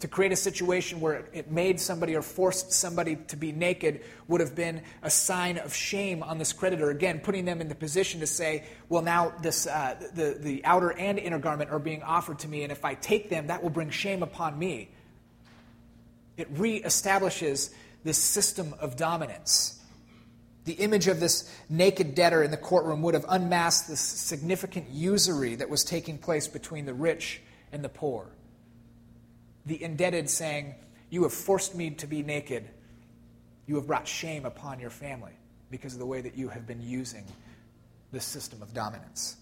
To 0.00 0.08
create 0.08 0.32
a 0.32 0.36
situation 0.36 1.00
where 1.00 1.26
it 1.32 1.52
made 1.52 1.78
somebody 1.78 2.16
or 2.16 2.22
forced 2.22 2.72
somebody 2.72 3.14
to 3.28 3.36
be 3.36 3.52
naked 3.52 4.00
would 4.26 4.40
have 4.40 4.56
been 4.56 4.82
a 5.02 5.10
sign 5.10 5.58
of 5.58 5.72
shame 5.72 6.24
on 6.24 6.38
this 6.38 6.52
creditor. 6.52 6.90
Again, 6.90 7.20
putting 7.20 7.44
them 7.44 7.60
in 7.60 7.68
the 7.68 7.74
position 7.76 8.18
to 8.18 8.26
say, 8.26 8.64
well, 8.88 9.02
now 9.02 9.32
this, 9.42 9.68
uh, 9.68 9.94
the, 10.14 10.36
the 10.40 10.64
outer 10.64 10.90
and 10.90 11.20
inner 11.20 11.38
garment 11.38 11.70
are 11.70 11.78
being 11.78 12.02
offered 12.02 12.40
to 12.40 12.48
me, 12.48 12.64
and 12.64 12.72
if 12.72 12.84
I 12.84 12.94
take 12.94 13.30
them, 13.30 13.46
that 13.46 13.62
will 13.62 13.70
bring 13.70 13.90
shame 13.90 14.24
upon 14.24 14.58
me. 14.58 14.90
It 16.36 16.52
reestablishes 16.52 17.70
this 18.04 18.18
system 18.18 18.74
of 18.80 18.96
dominance. 18.96 19.80
The 20.64 20.74
image 20.74 21.08
of 21.08 21.18
this 21.18 21.52
naked 21.68 22.14
debtor 22.14 22.42
in 22.42 22.50
the 22.50 22.56
courtroom 22.56 23.02
would 23.02 23.14
have 23.14 23.24
unmasked 23.28 23.88
the 23.88 23.96
significant 23.96 24.90
usury 24.90 25.56
that 25.56 25.68
was 25.68 25.82
taking 25.82 26.18
place 26.18 26.46
between 26.46 26.86
the 26.86 26.94
rich 26.94 27.40
and 27.72 27.82
the 27.82 27.88
poor. 27.88 28.28
The 29.66 29.82
indebted 29.82 30.30
saying, 30.30 30.74
You 31.10 31.24
have 31.24 31.32
forced 31.32 31.74
me 31.74 31.90
to 31.90 32.06
be 32.06 32.22
naked. 32.22 32.68
You 33.66 33.76
have 33.76 33.86
brought 33.86 34.06
shame 34.06 34.44
upon 34.44 34.80
your 34.80 34.90
family 34.90 35.32
because 35.70 35.94
of 35.94 35.98
the 35.98 36.06
way 36.06 36.20
that 36.20 36.36
you 36.36 36.48
have 36.48 36.66
been 36.66 36.82
using 36.82 37.24
this 38.12 38.24
system 38.24 38.62
of 38.62 38.74
dominance. 38.74 39.36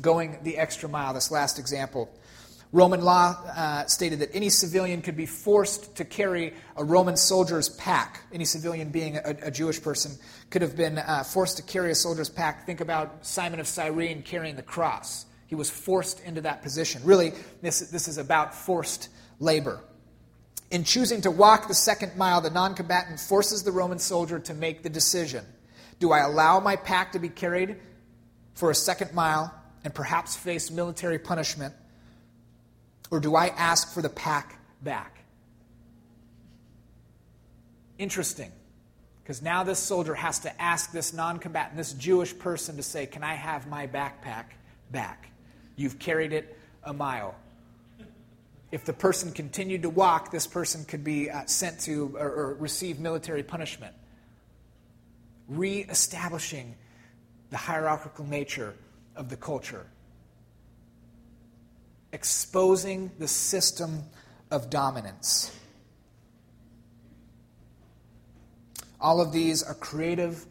Going 0.00 0.38
the 0.42 0.56
extra 0.56 0.88
mile, 0.88 1.12
this 1.12 1.30
last 1.30 1.58
example, 1.58 2.08
Roman 2.70 3.00
law 3.00 3.34
uh, 3.56 3.86
stated 3.86 4.18
that 4.18 4.34
any 4.34 4.50
civilian 4.50 5.00
could 5.00 5.16
be 5.16 5.24
forced 5.24 5.96
to 5.96 6.04
carry 6.04 6.52
a 6.76 6.84
Roman 6.84 7.16
soldier's 7.16 7.70
pack. 7.70 8.22
Any 8.32 8.44
civilian, 8.44 8.90
being 8.90 9.16
a, 9.16 9.36
a 9.44 9.50
Jewish 9.50 9.82
person, 9.82 10.12
could 10.50 10.60
have 10.60 10.76
been 10.76 10.98
uh, 10.98 11.22
forced 11.22 11.56
to 11.56 11.62
carry 11.62 11.90
a 11.90 11.94
soldier's 11.94 12.28
pack. 12.28 12.66
Think 12.66 12.80
about 12.80 13.24
Simon 13.24 13.58
of 13.58 13.66
Cyrene 13.66 14.22
carrying 14.22 14.56
the 14.56 14.62
cross. 14.62 15.24
He 15.46 15.54
was 15.54 15.70
forced 15.70 16.22
into 16.24 16.42
that 16.42 16.62
position. 16.62 17.00
Really, 17.04 17.32
this, 17.62 17.80
this 17.80 18.06
is 18.06 18.18
about 18.18 18.54
forced 18.54 19.08
labor. 19.40 19.80
In 20.70 20.84
choosing 20.84 21.22
to 21.22 21.30
walk 21.30 21.68
the 21.68 21.74
second 21.74 22.16
mile, 22.18 22.42
the 22.42 22.50
non 22.50 22.74
combatant 22.74 23.18
forces 23.18 23.62
the 23.62 23.72
Roman 23.72 23.98
soldier 23.98 24.38
to 24.40 24.52
make 24.52 24.82
the 24.82 24.90
decision 24.90 25.44
Do 26.00 26.12
I 26.12 26.18
allow 26.18 26.60
my 26.60 26.76
pack 26.76 27.12
to 27.12 27.18
be 27.18 27.30
carried 27.30 27.76
for 28.54 28.70
a 28.70 28.74
second 28.74 29.14
mile 29.14 29.54
and 29.84 29.94
perhaps 29.94 30.36
face 30.36 30.70
military 30.70 31.18
punishment? 31.18 31.72
Or 33.10 33.20
do 33.20 33.36
I 33.36 33.48
ask 33.48 33.92
for 33.92 34.02
the 34.02 34.08
pack 34.08 34.58
back? 34.82 35.24
Interesting, 37.98 38.52
because 39.22 39.42
now 39.42 39.64
this 39.64 39.78
soldier 39.78 40.14
has 40.14 40.38
to 40.40 40.62
ask 40.62 40.92
this 40.92 41.12
non 41.12 41.38
combatant, 41.38 41.76
this 41.76 41.92
Jewish 41.94 42.38
person, 42.38 42.76
to 42.76 42.82
say, 42.82 43.06
Can 43.06 43.24
I 43.24 43.34
have 43.34 43.66
my 43.66 43.86
backpack 43.86 44.44
back? 44.92 45.30
You've 45.76 45.98
carried 45.98 46.32
it 46.32 46.56
a 46.84 46.92
mile. 46.92 47.34
If 48.70 48.84
the 48.84 48.92
person 48.92 49.32
continued 49.32 49.82
to 49.82 49.90
walk, 49.90 50.30
this 50.30 50.46
person 50.46 50.84
could 50.84 51.02
be 51.02 51.30
uh, 51.30 51.46
sent 51.46 51.80
to 51.80 52.14
or, 52.18 52.28
or 52.28 52.54
receive 52.54 53.00
military 53.00 53.42
punishment. 53.42 53.94
Re 55.48 55.86
establishing 55.88 56.76
the 57.50 57.56
hierarchical 57.56 58.26
nature 58.26 58.74
of 59.16 59.30
the 59.30 59.36
culture 59.36 59.86
exposing 62.12 63.10
the 63.18 63.28
system 63.28 64.02
of 64.50 64.70
dominance. 64.70 65.54
All 69.00 69.20
of 69.20 69.32
these 69.32 69.62
are 69.62 69.74
creative, 69.74 70.46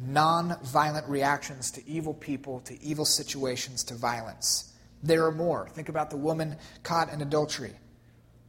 non 0.00 0.56
violent 0.64 1.08
reactions 1.08 1.70
to 1.72 1.88
evil 1.88 2.14
people, 2.14 2.60
to 2.60 2.82
evil 2.82 3.04
situations, 3.04 3.84
to 3.84 3.94
violence. 3.94 4.72
There 5.02 5.24
are 5.26 5.32
more. 5.32 5.68
Think 5.68 5.88
about 5.88 6.10
the 6.10 6.16
woman 6.16 6.56
caught 6.82 7.12
in 7.12 7.22
adultery. 7.22 7.74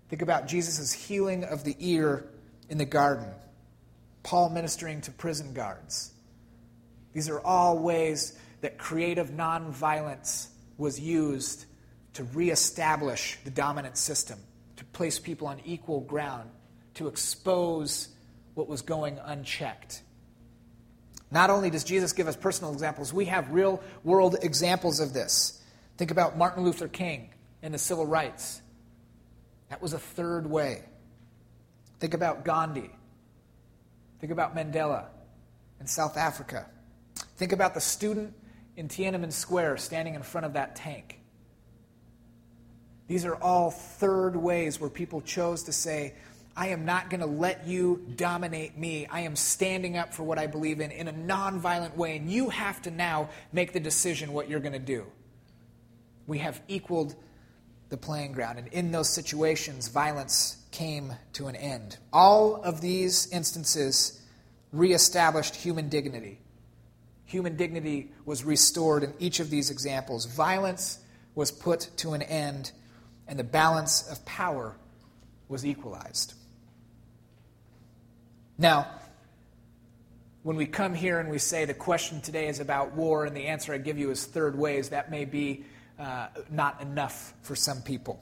Think 0.10 0.22
about 0.22 0.48
Jesus' 0.48 0.92
healing 0.92 1.44
of 1.44 1.64
the 1.64 1.76
ear 1.80 2.26
in 2.70 2.78
the 2.78 2.86
garden, 2.86 3.28
Paul 4.24 4.50
ministering 4.50 5.02
to 5.02 5.12
prison 5.12 5.54
guards. 5.54 6.14
These 7.14 7.30
are 7.30 7.42
all 7.42 7.78
ways 7.80 8.38
that 8.62 8.78
creative 8.78 9.32
nonviolence 9.32 10.48
was 10.78 11.00
used 11.00 11.66
to 12.14 12.24
reestablish 12.26 13.38
the 13.44 13.52
dominant 13.52 13.98
system, 13.98 14.40
to 14.76 14.86
place 14.86 15.20
people 15.20 15.48
on 15.48 15.60
equal 15.66 16.02
ground, 16.02 16.50
to 16.96 17.08
expose 17.08 18.10
what 18.54 18.68
was 18.68 18.82
going 18.82 19.20
unchecked. 19.26 20.04
Not 21.32 21.50
only 21.50 21.72
does 21.72 21.84
Jesus 21.84 22.14
give 22.14 22.28
us 22.28 22.36
personal 22.36 22.72
examples, 22.74 23.12
we 23.12 23.26
have 23.26 23.52
real 23.52 23.82
world 24.04 24.36
examples 24.44 25.00
of 25.00 25.14
this. 25.14 25.60
Think 25.98 26.12
about 26.12 26.38
Martin 26.38 26.64
Luther 26.64 26.88
King 26.88 27.32
and 27.64 27.74
the 27.74 27.80
civil 27.80 28.06
rights. 28.06 28.62
That 29.70 29.82
was 29.82 29.94
a 29.94 30.00
third 30.00 30.46
way. 30.46 30.84
Think 32.00 32.14
about 32.14 32.46
Gandhi. 32.46 32.92
Think 34.20 34.32
about 34.32 34.56
Mandela 34.56 35.06
in 35.80 35.88
South 35.88 36.18
Africa. 36.18 36.68
Think 37.38 37.52
about 37.52 37.74
the 37.74 37.82
student 37.82 38.36
in 38.78 38.88
Tiananmen 38.88 39.32
Square 39.32 39.78
standing 39.78 40.14
in 40.14 40.22
front 40.22 40.46
of 40.46 40.54
that 40.54 40.76
tank. 40.76 41.20
These 43.14 43.26
are 43.26 43.36
all 43.36 43.70
third 43.70 44.36
ways 44.36 44.80
where 44.80 44.90
people 44.90 45.22
chose 45.22 45.62
to 45.66 45.72
say, 45.72 46.16
I 46.58 46.70
am 46.70 46.84
not 46.84 47.12
going 47.12 47.20
to 47.20 47.28
let 47.28 47.68
you 47.68 48.08
dominate 48.16 48.76
me. 48.76 49.06
I 49.06 49.20
am 49.20 49.36
standing 49.36 49.98
up 49.98 50.16
for 50.16 50.24
what 50.24 50.40
I 50.40 50.48
believe 50.48 50.80
in 50.80 50.90
in 50.90 51.08
a 51.08 51.14
nonviolent 51.14 51.96
way, 51.96 52.18
and 52.18 52.28
you 52.28 52.50
have 52.50 52.82
to 52.82 52.90
now 52.90 53.30
make 53.52 53.72
the 53.72 53.80
decision 53.80 54.34
what 54.34 54.50
you're 54.50 54.60
going 54.60 54.74
to 54.74 54.80
do. 54.80 55.06
We 56.26 56.40
have 56.40 56.60
equaled 56.68 57.14
the 57.90 57.98
playing 57.98 58.32
ground, 58.32 58.58
and 58.58 58.68
in 58.70 58.92
those 58.92 59.10
situations, 59.10 59.90
violence 59.90 60.66
came 60.72 61.14
to 61.34 61.46
an 61.46 61.56
end. 61.56 62.00
All 62.12 62.64
of 62.64 62.82
these 62.82 63.32
instances 63.32 64.24
reestablished 64.72 65.56
human 65.56 65.88
dignity. 65.88 66.40
Human 67.26 67.58
dignity 67.58 68.12
was 68.26 68.44
restored 68.44 69.04
in 69.04 69.14
each 69.20 69.40
of 69.40 69.52
these 69.52 69.70
examples. 69.70 70.26
Violence 70.26 70.98
was 71.36 71.52
put 71.52 71.92
to 71.98 72.14
an 72.14 72.24
end 72.24 72.72
and 73.28 73.38
the 73.40 73.44
balance 73.44 74.10
of 74.10 74.24
power 74.26 74.76
was 75.48 75.66
equalized. 75.66 76.34
Now, 78.58 78.88
when 80.44 80.58
we 80.58 80.66
come 80.66 80.94
here 80.94 81.20
and 81.20 81.30
we 81.30 81.40
say 81.40 81.66
the 81.66 81.74
question 81.74 82.22
today 82.22 82.48
is 82.48 82.60
about 82.60 82.94
war 82.94 83.26
and 83.26 83.36
the 83.36 83.48
answer 83.48 83.74
I 83.74 83.78
give 83.78 83.98
you 83.98 84.12
is 84.12 84.26
third 84.26 84.58
ways, 84.58 84.90
that 84.90 85.10
may 85.10 85.26
be 85.26 85.64
uh, 85.98 86.28
not 86.50 86.82
enough 86.82 87.34
for 87.42 87.56
some 87.56 87.82
people. 87.82 88.22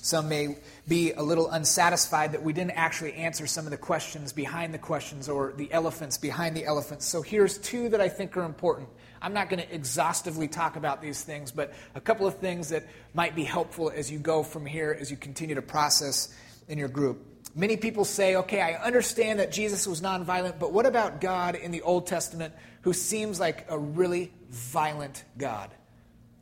Some 0.00 0.28
may 0.28 0.56
be 0.86 1.12
a 1.12 1.22
little 1.22 1.50
unsatisfied 1.50 2.32
that 2.32 2.42
we 2.42 2.52
didn't 2.52 2.72
actually 2.72 3.14
answer 3.14 3.46
some 3.46 3.64
of 3.64 3.70
the 3.70 3.76
questions 3.76 4.32
behind 4.32 4.72
the 4.72 4.78
questions 4.78 5.28
or 5.28 5.52
the 5.56 5.72
elephants 5.72 6.18
behind 6.18 6.56
the 6.56 6.64
elephants. 6.64 7.04
So 7.06 7.22
here's 7.22 7.58
two 7.58 7.88
that 7.90 8.00
I 8.00 8.08
think 8.08 8.36
are 8.36 8.44
important. 8.44 8.88
I'm 9.20 9.32
not 9.32 9.48
going 9.48 9.62
to 9.62 9.74
exhaustively 9.74 10.48
talk 10.48 10.76
about 10.76 11.02
these 11.02 11.22
things, 11.22 11.50
but 11.50 11.72
a 11.94 12.00
couple 12.00 12.26
of 12.26 12.38
things 12.38 12.68
that 12.70 12.86
might 13.14 13.34
be 13.34 13.44
helpful 13.44 13.90
as 13.94 14.10
you 14.10 14.18
go 14.18 14.42
from 14.42 14.66
here, 14.66 14.96
as 14.98 15.10
you 15.10 15.16
continue 15.16 15.54
to 15.54 15.62
process 15.62 16.34
in 16.68 16.78
your 16.78 16.88
group. 16.88 17.24
Many 17.54 17.76
people 17.76 18.04
say, 18.04 18.36
okay, 18.36 18.60
I 18.60 18.74
understand 18.74 19.40
that 19.40 19.50
Jesus 19.50 19.86
was 19.86 20.00
nonviolent, 20.00 20.58
but 20.58 20.72
what 20.72 20.86
about 20.86 21.20
God 21.20 21.54
in 21.54 21.70
the 21.70 21.82
Old 21.82 22.06
Testament 22.06 22.54
who 22.82 22.92
seems 22.92 23.40
like 23.40 23.66
a 23.68 23.78
really 23.78 24.32
violent 24.50 25.24
God? 25.36 25.70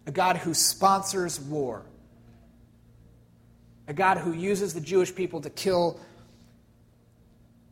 A 0.07 0.13
God 0.13 0.37
who 0.37 0.55
sponsors 0.55 1.41
war 1.41 1.85
a 3.89 3.95
God 3.95 4.19
who 4.19 4.33
uses 4.33 4.75
the 4.75 4.81
Jewish 4.81 5.15
people 5.15 5.41
to 5.41 5.51
kill 5.51 6.01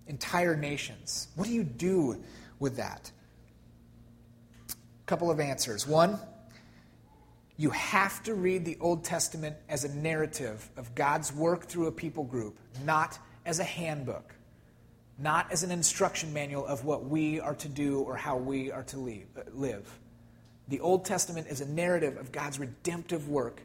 entire 0.07 0.57
nations. 0.57 1.29
What 1.35 1.47
do 1.49 1.53
you 1.53 1.65
do 1.65 2.23
with 2.59 2.77
that? 2.77 3.11
Couple 5.07 5.31
of 5.31 5.39
answers. 5.39 5.87
One, 5.87 6.19
you 7.57 7.71
have 7.71 8.23
to 8.25 8.35
read 8.35 8.65
the 8.65 8.77
Old 8.81 9.05
Testament 9.05 9.57
as 9.69 9.85
a 9.85 9.95
narrative 9.95 10.69
of 10.77 10.95
God's 10.95 11.33
work 11.33 11.67
through 11.67 11.87
a 11.87 11.93
people 11.93 12.25
group, 12.25 12.59
not 12.85 13.19
as 13.47 13.59
a 13.61 13.65
handbook, 13.65 14.35
not 15.19 15.53
as 15.53 15.63
an 15.63 15.71
instruction 15.71 16.33
manual 16.33 16.67
of 16.67 16.85
what 16.85 17.05
we 17.05 17.39
are 17.39 17.55
to 17.57 17.69
do 17.69 18.01
or 18.01 18.17
how 18.17 18.37
we 18.37 18.73
are 18.73 18.83
to 18.85 19.23
uh, 19.37 19.41
live. 19.53 19.89
The 20.69 20.81
Old 20.81 21.05
Testament 21.05 21.47
is 21.49 21.61
a 21.61 21.69
narrative 21.69 22.17
of 22.17 22.33
God's 22.33 22.59
redemptive 22.59 23.29
work 23.29 23.61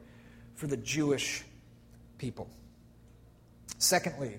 for 0.56 0.68
the 0.68 0.78
Jewish 0.78 1.44
people. 2.18 2.50
Secondly, 3.78 4.36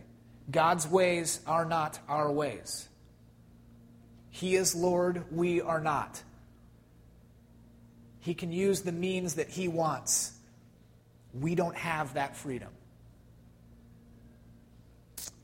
God's 0.51 0.87
ways 0.87 1.41
are 1.47 1.65
not 1.65 1.99
our 2.09 2.31
ways. 2.31 2.89
He 4.29 4.55
is 4.55 4.75
Lord, 4.75 5.25
we 5.33 5.61
are 5.61 5.81
not. 5.81 6.23
He 8.21 8.35
can 8.35 8.53
use 8.53 8.83
the 8.83 8.93
means 8.93 9.35
that 9.35 9.49
He 9.49 9.69
wants. 9.69 10.33
We 11.33 11.55
don't 11.55 11.77
have 11.77 12.15
that 12.15 12.37
freedom. 12.37 12.69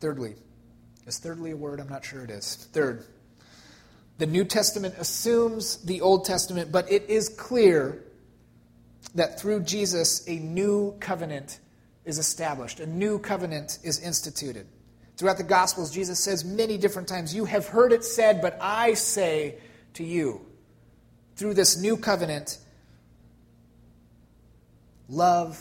Thirdly, 0.01 0.35
is 1.07 1.19
thirdly 1.19 1.53
a 1.53 1.57
word? 1.57 1.81
I'm 1.81 1.89
not 1.89 2.05
sure 2.05 2.23
it 2.23 2.31
is. 2.31 2.69
Third, 2.73 3.05
the 4.19 4.27
New 4.27 4.45
Testament 4.45 4.95
assumes 4.99 5.77
the 5.85 6.01
Old 6.01 6.25
Testament, 6.25 6.73
but 6.73 6.91
it 6.91 7.09
is 7.09 7.29
clear 7.29 8.03
that 9.15 9.41
through 9.41 9.61
Jesus, 9.61 10.27
a 10.29 10.39
new 10.39 10.97
covenant 11.01 11.61
is 12.05 12.19
established, 12.19 12.81
a 12.81 12.87
new 12.87 13.19
covenant 13.19 13.79
is 13.83 14.01
instituted. 14.01 14.67
Throughout 15.17 15.39
the 15.39 15.45
Gospels, 15.45 15.91
Jesus 15.91 16.19
says 16.19 16.45
many 16.45 16.77
different 16.77 17.09
times, 17.09 17.35
You 17.35 17.47
have 17.47 17.67
heard 17.67 17.93
it 17.93 18.05
said, 18.05 18.43
but 18.43 18.59
I 18.61 18.95
say 18.95 19.57
to 19.95 20.05
you. 20.05 20.45
Through 21.37 21.55
this 21.55 21.79
new 21.79 21.97
covenant, 21.97 22.59
love 25.09 25.61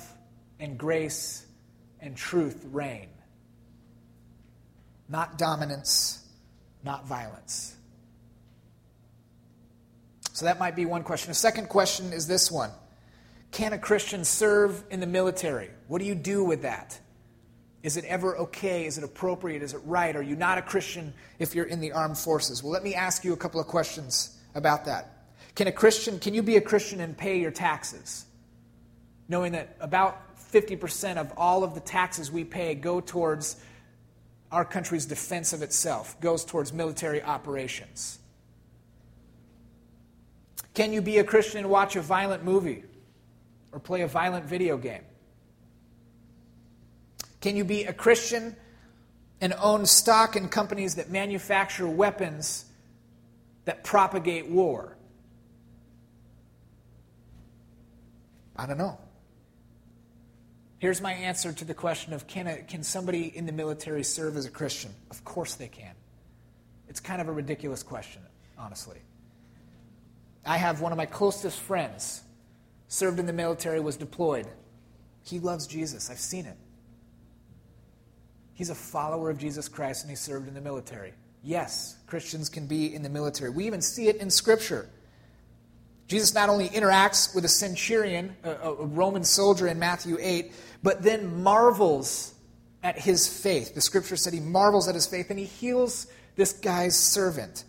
and 0.59 0.77
grace 0.77 1.45
and 1.99 2.15
truth 2.15 2.65
reign. 2.71 3.09
Not 5.07 5.37
dominance, 5.37 6.23
not 6.83 7.05
violence. 7.05 7.75
So 10.33 10.45
that 10.45 10.59
might 10.59 10.75
be 10.75 10.85
one 10.85 11.03
question. 11.03 11.31
A 11.31 11.35
second 11.35 11.69
question 11.69 12.11
is 12.11 12.27
this 12.27 12.51
one 12.51 12.71
Can 13.51 13.73
a 13.73 13.77
Christian 13.77 14.25
serve 14.25 14.83
in 14.89 14.99
the 14.99 15.07
military? 15.07 15.69
What 15.87 15.99
do 15.99 16.05
you 16.05 16.15
do 16.15 16.43
with 16.43 16.63
that? 16.63 16.99
Is 17.83 17.97
it 17.97 18.05
ever 18.05 18.35
okay? 18.37 18.87
Is 18.87 18.97
it 18.97 19.03
appropriate? 19.03 19.61
Is 19.61 19.75
it 19.75 19.81
right? 19.85 20.15
Are 20.15 20.23
you 20.23 20.35
not 20.35 20.57
a 20.57 20.61
Christian 20.63 21.13
if 21.37 21.53
you're 21.53 21.67
in 21.67 21.79
the 21.79 21.91
armed 21.91 22.17
forces? 22.17 22.63
Well, 22.63 22.71
let 22.71 22.83
me 22.83 22.95
ask 22.95 23.23
you 23.23 23.31
a 23.33 23.37
couple 23.37 23.61
of 23.61 23.67
questions 23.67 24.39
about 24.55 24.85
that. 24.85 25.27
Can 25.53 25.67
a 25.67 25.71
Christian, 25.71 26.19
can 26.19 26.33
you 26.33 26.41
be 26.41 26.57
a 26.57 26.61
Christian 26.61 26.99
and 26.99 27.15
pay 27.15 27.39
your 27.39 27.51
taxes? 27.51 28.25
Knowing 29.27 29.53
that 29.53 29.75
about 29.79 30.35
50% 30.51 31.17
of 31.17 31.33
all 31.37 31.63
of 31.63 31.73
the 31.73 31.79
taxes 31.79 32.31
we 32.31 32.43
pay 32.43 32.75
go 32.75 33.01
towards 33.01 33.57
our 34.51 34.63
country's 34.63 35.05
defense 35.05 35.51
of 35.53 35.61
itself, 35.61 36.19
goes 36.21 36.45
towards 36.45 36.71
military 36.71 37.21
operations. 37.21 38.19
Can 40.73 40.93
you 40.93 41.01
be 41.01 41.17
a 41.17 41.23
Christian 41.23 41.59
and 41.59 41.69
watch 41.69 41.95
a 41.95 42.01
violent 42.01 42.43
movie 42.43 42.83
or 43.71 43.79
play 43.79 44.01
a 44.01 44.07
violent 44.07 44.45
video 44.45 44.77
game? 44.77 45.03
Can 47.41 47.55
you 47.55 47.63
be 47.63 47.85
a 47.85 47.93
Christian 47.93 48.55
and 49.41 49.53
own 49.61 49.85
stock 49.85 50.35
in 50.35 50.49
companies 50.49 50.95
that 50.95 51.09
manufacture 51.09 51.87
weapons 51.87 52.65
that 53.65 53.83
propagate 53.83 54.49
war? 54.49 54.95
I 58.55 58.65
don't 58.65 58.77
know. 58.77 58.97
Here's 60.85 61.01
my 61.01 61.13
answer 61.13 61.51
to 61.51 61.65
the 61.65 61.73
question 61.73 62.13
of 62.13 62.27
can, 62.27 62.45
a, 62.45 62.57
can 62.57 62.83
somebody 62.83 63.35
in 63.35 63.47
the 63.47 63.51
military 63.51 64.03
serve 64.03 64.37
as 64.37 64.45
a 64.45 64.51
Christian? 64.51 64.93
Of 65.09 65.25
course 65.25 65.55
they 65.55 65.67
can. 65.67 65.95
It's 66.87 66.99
kind 66.99 67.19
of 67.19 67.27
a 67.27 67.31
ridiculous 67.31 67.81
question, 67.81 68.21
honestly. 68.55 68.99
I 70.45 70.57
have 70.57 70.81
one 70.81 70.91
of 70.91 70.99
my 70.99 71.07
closest 71.07 71.59
friends 71.59 72.21
served 72.87 73.17
in 73.17 73.25
the 73.25 73.33
military, 73.33 73.79
was 73.79 73.97
deployed. 73.97 74.45
He 75.23 75.39
loves 75.39 75.65
Jesus. 75.65 76.11
I've 76.11 76.19
seen 76.19 76.45
it. 76.45 76.57
He's 78.53 78.69
a 78.69 78.75
follower 78.75 79.31
of 79.31 79.39
Jesus 79.39 79.67
Christ 79.67 80.03
and 80.03 80.11
he 80.11 80.15
served 80.15 80.47
in 80.47 80.53
the 80.53 80.61
military. 80.61 81.13
Yes, 81.41 81.97
Christians 82.05 82.47
can 82.47 82.67
be 82.67 82.93
in 82.93 83.01
the 83.01 83.09
military. 83.09 83.49
We 83.49 83.65
even 83.65 83.81
see 83.81 84.07
it 84.07 84.17
in 84.17 84.29
Scripture. 84.29 84.87
Jesus 86.07 86.33
not 86.33 86.49
only 86.49 86.69
interacts 86.69 87.33
with 87.33 87.45
a 87.45 87.49
centurion, 87.49 88.35
a, 88.43 88.51
a, 88.51 88.85
Roman 88.85 89.23
soldier 89.23 89.67
in 89.67 89.79
Matthew 89.79 90.17
8, 90.19 90.51
but 90.83 91.01
then 91.01 91.41
marvels 91.41 92.33
at 92.83 92.99
his 92.99 93.27
faith. 93.27 93.73
The 93.73 93.81
scripture 93.81 94.15
said 94.15 94.33
he 94.33 94.39
marvels 94.39 94.87
at 94.87 94.93
his 94.93 95.07
faith 95.07 95.31
and 95.31 95.39
he 95.39 95.45
heals 95.45 96.05
this 96.35 96.53
guy's 96.53 96.95
servant. 96.95 97.63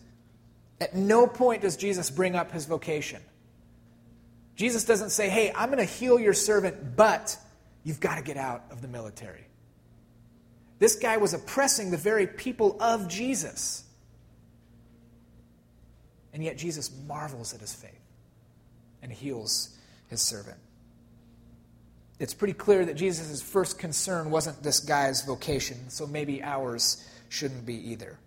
At 0.80 0.94
no 0.94 1.26
point 1.26 1.62
does 1.62 1.76
Jesus 1.76 2.10
bring 2.10 2.36
up 2.36 2.52
his 2.52 2.66
vocation. 2.66 3.22
Jesus 4.54 4.84
doesn't 4.84 5.10
say, 5.10 5.30
hey, 5.30 5.50
I'm 5.54 5.70
going 5.70 5.78
to 5.78 5.90
heal 5.90 6.18
your 6.20 6.34
servant, 6.34 6.96
but 6.96 7.38
you've 7.84 8.00
got 8.00 8.16
to 8.16 8.22
get 8.22 8.36
out 8.36 8.64
of 8.70 8.82
the 8.82 8.88
military. 8.88 9.46
This 10.78 10.96
guy 10.96 11.16
was 11.16 11.32
oppressing 11.32 11.90
the 11.90 11.96
very 11.96 12.26
people 12.26 12.76
of 12.80 13.08
Jesus. 13.08 13.84
And 16.34 16.44
yet 16.44 16.58
Jesus 16.58 16.90
marvels 17.06 17.54
at 17.54 17.60
his 17.60 17.72
faith 17.74 18.05
and 19.06 19.14
heals 19.14 19.70
his 20.08 20.20
servant. 20.20 20.56
It's 22.18 22.34
pretty 22.34 22.54
clear 22.54 22.84
that 22.84 22.94
Jesus' 22.94 23.40
first 23.40 23.78
concern 23.78 24.32
wasn't 24.32 24.64
this 24.64 24.80
guy's 24.80 25.22
vocation, 25.22 25.90
so 25.90 26.08
maybe 26.08 26.42
ours 26.42 27.06
shouldn't 27.28 27.64
be 27.64 27.92
either. 27.92 28.18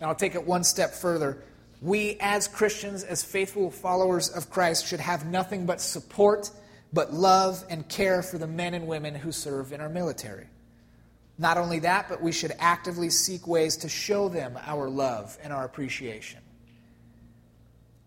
Now, 0.00 0.08
I'll 0.08 0.16
take 0.16 0.34
it 0.34 0.44
one 0.44 0.64
step 0.64 0.90
further. 0.94 1.44
We, 1.80 2.16
as 2.18 2.48
Christians, 2.48 3.04
as 3.04 3.22
faithful 3.22 3.70
followers 3.70 4.30
of 4.30 4.50
Christ, 4.50 4.86
should 4.86 4.98
have 4.98 5.26
nothing 5.26 5.64
but 5.64 5.80
support, 5.80 6.50
but 6.92 7.12
love 7.12 7.64
and 7.70 7.88
care 7.88 8.20
for 8.20 8.36
the 8.36 8.48
men 8.48 8.74
and 8.74 8.88
women 8.88 9.14
who 9.14 9.30
serve 9.30 9.72
in 9.72 9.80
our 9.80 9.88
military. 9.88 10.46
Not 11.38 11.58
only 11.58 11.78
that, 11.80 12.08
but 12.08 12.20
we 12.20 12.32
should 12.32 12.52
actively 12.58 13.10
seek 13.10 13.46
ways 13.46 13.76
to 13.78 13.88
show 13.88 14.28
them 14.28 14.58
our 14.66 14.88
love 14.88 15.38
and 15.40 15.52
our 15.52 15.64
appreciation, 15.64 16.40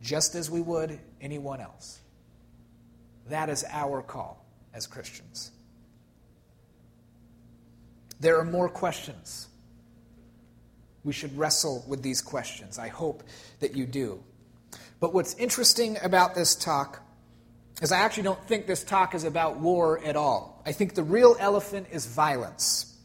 just 0.01 0.35
as 0.35 0.51
we 0.51 0.59
would 0.59 0.99
anyone 1.25 1.59
else. 1.59 1.99
That 3.27 3.49
is 3.49 3.65
our 3.71 4.01
call 4.03 4.45
as 4.73 4.85
Christians. 4.85 5.51
There 8.19 8.37
are 8.39 8.45
more 8.45 8.69
questions. 8.69 9.47
We 11.03 11.13
should 11.13 11.35
wrestle 11.37 11.83
with 11.87 12.03
these 12.03 12.21
questions. 12.21 12.77
I 12.79 12.87
hope 12.87 13.23
that 13.59 13.75
you 13.75 13.85
do. 13.85 14.23
But 14.99 15.13
what's 15.13 15.33
interesting 15.35 15.97
about 16.01 16.35
this 16.35 16.55
talk 16.55 17.01
is 17.81 17.91
I 17.91 17.97
actually 17.97 18.23
don't 18.23 18.47
think 18.47 18.67
this 18.67 18.83
talk 18.83 19.15
is 19.15 19.23
about 19.23 19.57
war 19.57 19.99
at 20.05 20.15
all. 20.15 20.61
I 20.65 20.71
think 20.71 20.93
the 20.93 21.03
real 21.03 21.35
elephant 21.39 21.87
is 21.91 22.05
violence. 22.05 22.95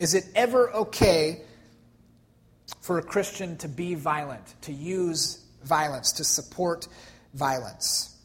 Is 0.00 0.14
it 0.14 0.24
ever 0.34 0.70
okay 0.72 1.42
for 2.80 2.98
a 2.98 3.02
Christian 3.02 3.56
to 3.58 3.68
be 3.68 3.94
violent, 3.94 4.54
to 4.62 4.72
use 4.72 5.44
violence, 5.64 6.12
to 6.12 6.24
support 6.24 6.88
violence? 7.34 8.16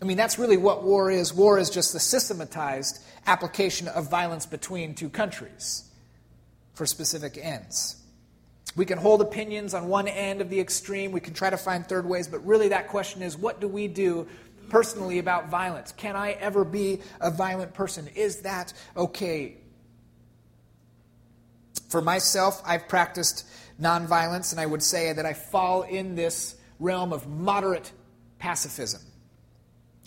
I 0.00 0.04
mean, 0.04 0.16
that's 0.16 0.38
really 0.38 0.56
what 0.56 0.82
war 0.82 1.10
is. 1.10 1.32
War 1.32 1.58
is 1.58 1.70
just 1.70 1.92
the 1.92 2.00
systematized 2.00 3.02
application 3.26 3.88
of 3.88 4.10
violence 4.10 4.46
between 4.46 4.94
two 4.94 5.08
countries 5.08 5.88
for 6.74 6.86
specific 6.86 7.38
ends. 7.40 7.96
We 8.76 8.84
can 8.84 8.98
hold 8.98 9.20
opinions 9.20 9.72
on 9.72 9.88
one 9.88 10.08
end 10.08 10.40
of 10.40 10.50
the 10.50 10.58
extreme. 10.58 11.12
We 11.12 11.20
can 11.20 11.32
try 11.32 11.48
to 11.50 11.56
find 11.56 11.86
third 11.86 12.06
ways, 12.06 12.26
but 12.26 12.44
really 12.44 12.68
that 12.68 12.88
question 12.88 13.22
is 13.22 13.36
what 13.36 13.60
do 13.60 13.68
we 13.68 13.86
do 13.86 14.26
personally 14.68 15.18
about 15.18 15.48
violence? 15.48 15.92
Can 15.92 16.16
I 16.16 16.32
ever 16.32 16.64
be 16.64 17.00
a 17.20 17.30
violent 17.30 17.74
person? 17.74 18.08
Is 18.14 18.38
that 18.38 18.72
okay? 18.96 19.58
For 21.88 22.02
myself, 22.02 22.60
I've 22.66 22.88
practiced 22.88 23.46
nonviolence, 23.80 24.50
and 24.50 24.60
I 24.60 24.66
would 24.66 24.82
say 24.82 25.12
that 25.12 25.24
I 25.24 25.32
fall 25.32 25.82
in 25.82 26.16
this 26.16 26.56
realm 26.80 27.12
of 27.12 27.28
moderate 27.28 27.92
pacifism, 28.44 29.00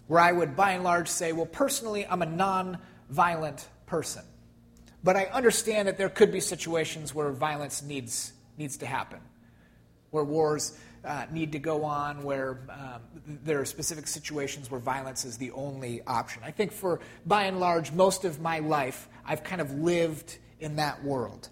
where 0.06 0.20
I 0.20 0.32
would 0.32 0.56
by 0.56 0.74
and 0.74 0.84
large 0.84 1.08
say, 1.08 1.32
well, 1.32 1.48
personally, 1.48 2.06
I'm 2.06 2.22
a 2.22 2.28
non 2.28 2.78
violent 3.10 3.68
person. 3.88 4.24
But 5.04 5.16
I 5.16 5.26
understand 5.26 5.88
that 5.88 5.98
there 5.98 6.10
could 6.10 6.32
be 6.32 6.40
situations 6.40 7.16
where 7.16 7.32
violence 7.32 7.82
needs, 7.82 8.34
needs 8.56 8.78
to 8.78 8.86
happen, 8.86 9.20
where 10.12 10.24
wars 10.24 10.78
uh, 11.04 11.26
need 11.32 11.52
to 11.54 11.60
go 11.60 11.84
on, 11.84 12.24
where 12.24 12.60
um, 12.70 13.02
there 13.44 13.60
are 13.60 13.66
specific 13.66 14.06
situations 14.06 14.70
where 14.70 14.80
violence 14.80 15.26
is 15.26 15.38
the 15.38 15.50
only 15.52 16.04
option. 16.06 16.44
I 16.46 16.52
think 16.52 16.72
for 16.72 17.00
by 17.26 17.46
and 17.46 17.60
large, 17.60 17.92
most 17.92 18.24
of 18.24 18.40
my 18.40 18.60
life, 18.60 19.08
I've 19.26 19.44
kind 19.44 19.62
of 19.62 19.72
lived 19.80 20.38
in 20.60 20.76
that 20.76 21.04
world. 21.04 21.50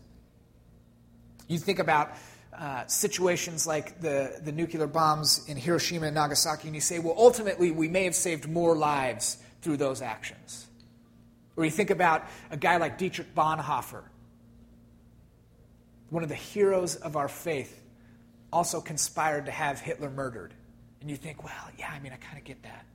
You 1.47 1.57
think 1.57 1.79
about 1.79 2.11
uh, 2.57 2.87
situations 2.87 3.67
like 3.67 4.01
the, 4.01 4.39
the 4.43 4.51
nuclear 4.51 4.87
bombs 4.87 5.47
in 5.47 5.57
Hiroshima 5.57 6.07
and 6.07 6.15
Nagasaki, 6.15 6.67
and 6.67 6.75
you 6.75 6.81
say, 6.81 6.99
well, 6.99 7.15
ultimately, 7.17 7.71
we 7.71 7.87
may 7.87 8.05
have 8.05 8.15
saved 8.15 8.49
more 8.49 8.75
lives 8.75 9.37
through 9.61 9.77
those 9.77 10.01
actions. 10.01 10.67
Or 11.55 11.65
you 11.65 11.71
think 11.71 11.89
about 11.89 12.25
a 12.51 12.57
guy 12.57 12.77
like 12.77 12.97
Dietrich 12.97 13.33
Bonhoeffer, 13.35 14.03
one 16.09 16.23
of 16.23 16.29
the 16.29 16.35
heroes 16.35 16.95
of 16.95 17.15
our 17.15 17.27
faith, 17.27 17.81
also 18.51 18.81
conspired 18.81 19.45
to 19.47 19.51
have 19.51 19.79
Hitler 19.79 20.09
murdered. 20.09 20.53
And 21.01 21.09
you 21.09 21.17
think, 21.17 21.43
well, 21.43 21.69
yeah, 21.77 21.89
I 21.91 21.99
mean, 21.99 22.13
I 22.13 22.17
kind 22.17 22.37
of 22.37 22.43
get 22.43 22.63
that. 22.63 22.85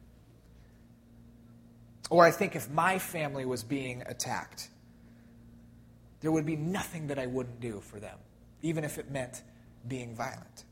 Or 2.09 2.25
I 2.25 2.31
think 2.31 2.57
if 2.57 2.69
my 2.71 2.99
family 2.99 3.45
was 3.45 3.63
being 3.63 4.03
attacked, 4.07 4.69
there 6.21 6.33
would 6.33 6.47
be 6.47 6.57
nothing 6.57 7.09
that 7.09 7.19
I 7.19 7.27
wouldn't 7.27 7.61
do 7.61 7.81
for 7.81 8.01
them 8.01 8.19
even 8.63 8.85
if 8.85 8.99
it 8.99 9.11
meant 9.11 9.43
being 9.89 10.15
violent. 10.15 10.65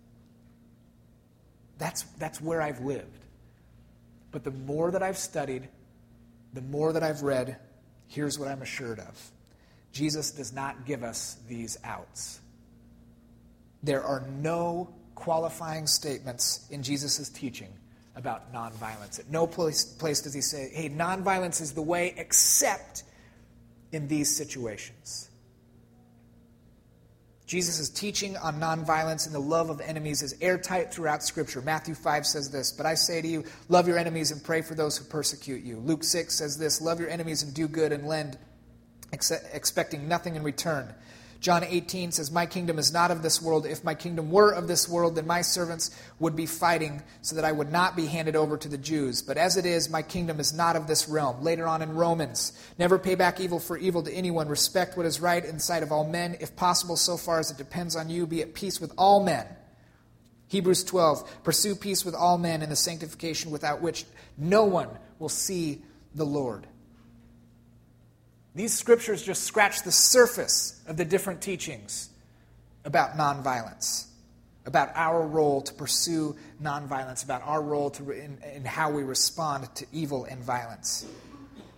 That's, 1.79 2.03
that's 2.19 2.41
where 2.41 2.61
I've 2.61 2.81
lived. 2.81 3.25
But 4.33 4.45
the 4.45 4.51
more 4.51 4.91
that 4.91 5.03
I've 5.03 5.19
studied, 5.19 5.69
the 6.53 6.63
more 6.63 6.93
that 6.93 7.03
I've 7.03 7.23
read, 7.23 7.59
here's 8.09 8.39
what 8.39 8.49
I'm 8.49 8.63
assured 8.63 8.99
of 8.99 9.33
Jesus 9.93 10.31
does 10.31 10.53
not 10.53 10.85
give 10.85 11.03
us 11.03 11.39
these 11.49 11.79
outs. 11.85 12.41
There 13.83 14.03
are 14.03 14.25
no 14.41 14.93
qualifying 15.15 15.87
statements 15.87 16.67
in 16.71 16.83
Jesus' 16.83 17.29
teaching 17.29 17.73
about 18.17 18.53
nonviolence. 18.53 19.19
At 19.19 19.31
no 19.31 19.47
place, 19.47 19.85
place 19.85 20.21
does 20.21 20.35
he 20.35 20.41
say, 20.41 20.71
hey, 20.73 20.91
nonviolence 20.91 21.61
is 21.61 21.73
the 21.73 21.83
way, 21.83 22.15
except 22.17 23.05
in 23.93 24.09
these 24.09 24.37
situations. 24.37 25.28
Jesus' 27.49 27.89
teaching 27.89 28.37
on 28.37 28.61
nonviolence 28.61 29.25
and 29.25 29.35
the 29.35 29.41
love 29.41 29.71
of 29.71 29.81
enemies 29.81 30.21
is 30.21 30.37
airtight 30.43 30.93
throughout 30.93 31.23
Scripture. 31.23 31.63
Matthew 31.63 31.95
5 31.95 32.27
says 32.27 32.51
this, 32.51 32.73
But 32.73 32.85
I 32.85 32.93
say 32.93 33.23
to 33.23 33.27
you, 33.27 33.43
love 33.71 33.89
your 33.89 33.97
enemies 33.97 34.31
and 34.31 34.45
pray 34.45 34.61
for 34.61 34.75
those 34.75 34.99
who 34.99 35.05
persecute 35.07 35.65
you. 35.65 35.79
Luke 35.79 36.05
6 36.05 36.35
says 36.35 36.59
this, 36.59 36.83
Love 36.83 37.01
your 37.01 37.09
enemies 37.09 37.43
and 37.43 37.55
do 37.55 37.67
good 37.67 37.91
and 37.91 38.07
lend, 38.07 38.37
expecting 39.11 40.07
nothing 40.07 40.37
in 40.37 40.43
return. 40.43 40.93
John 41.41 41.63
18 41.63 42.11
says, 42.11 42.33
My 42.33 42.47
kingdom 42.47 42.79
is 42.81 42.93
not 42.93 43.13
of 43.13 43.23
this 43.23 43.41
world. 43.41 43.65
If 43.65 43.85
my 43.85 43.95
kingdom 43.95 44.31
were 44.31 44.51
of 44.51 44.67
this 44.67 44.89
world, 44.89 45.15
then 45.15 45.27
my 45.27 45.43
servants 45.43 45.97
would 46.19 46.35
be 46.35 46.47
fighting 46.47 47.01
so 47.23 47.37
that 47.37 47.45
I 47.45 47.53
would 47.53 47.71
not 47.71 47.95
be 47.95 48.07
handed 48.07 48.35
over 48.35 48.57
to 48.57 48.69
the 48.69 48.79
Jews. 48.79 49.23
But 49.23 49.39
as 49.39 49.57
it 49.57 49.65
is, 49.65 49.89
my 49.89 50.03
kingdom 50.03 50.41
is 50.41 50.53
not 50.53 50.75
of 50.75 50.89
this 50.89 51.09
realm. 51.09 51.43
Later 51.43 51.69
on 51.69 51.81
in 51.81 51.95
Romans, 51.95 52.53
never 52.77 52.99
pay 52.99 53.15
back 53.15 53.39
evil 53.39 53.61
for 53.61 53.79
evil 53.79 54.03
to 54.03 54.13
anyone. 54.13 54.49
Respect 54.49 54.97
what 54.97 55.07
is 55.07 55.21
right 55.21 55.45
in 55.45 55.61
sight 55.61 55.85
of 55.85 55.93
all 55.93 56.05
men. 56.05 56.37
If 56.41 56.57
possible, 56.57 56.97
so 56.97 57.17
far 57.17 57.39
as 57.39 57.53
it 57.53 57.57
depends 57.57 57.95
on 57.95 58.11
you, 58.11 58.27
be 58.27 58.43
at 58.43 58.55
peace 58.55 58.81
with 58.81 58.93
all 58.99 59.23
men. 59.23 59.47
Hebrews 60.49 60.83
12, 60.85 61.45
pursue 61.45 61.77
peace 61.77 62.05
with 62.05 62.15
all 62.15 62.39
men 62.39 62.63
and 62.63 62.73
the 62.73 62.77
sanctification 62.77 63.53
without 63.53 63.81
which 63.81 64.07
no 64.37 64.65
one 64.65 64.89
will 65.19 65.29
see 65.29 65.83
the 66.15 66.25
Lord. 66.25 66.67
These 68.59 68.77
scriptures 68.77 69.23
just 69.23 69.45
scratch 69.45 69.85
the 69.85 69.93
surface 69.93 70.83
of 70.89 70.97
the 70.97 71.05
different 71.05 71.41
teachings 71.41 72.11
about 72.85 73.13
nonviolence, 73.13 74.07
about 74.67 74.91
our 74.97 75.25
role 75.25 75.61
to 75.61 75.73
pursue 75.73 76.35
nonviolence, 76.61 77.23
about 77.23 77.43
our 77.45 77.63
role 77.63 77.91
to, 77.91 78.11
in, 78.11 78.39
in 78.53 78.65
how 78.65 78.91
we 78.91 79.05
respond 79.05 79.73
to 79.77 79.87
evil 79.93 80.25
and 80.25 80.43
violence. 80.43 81.07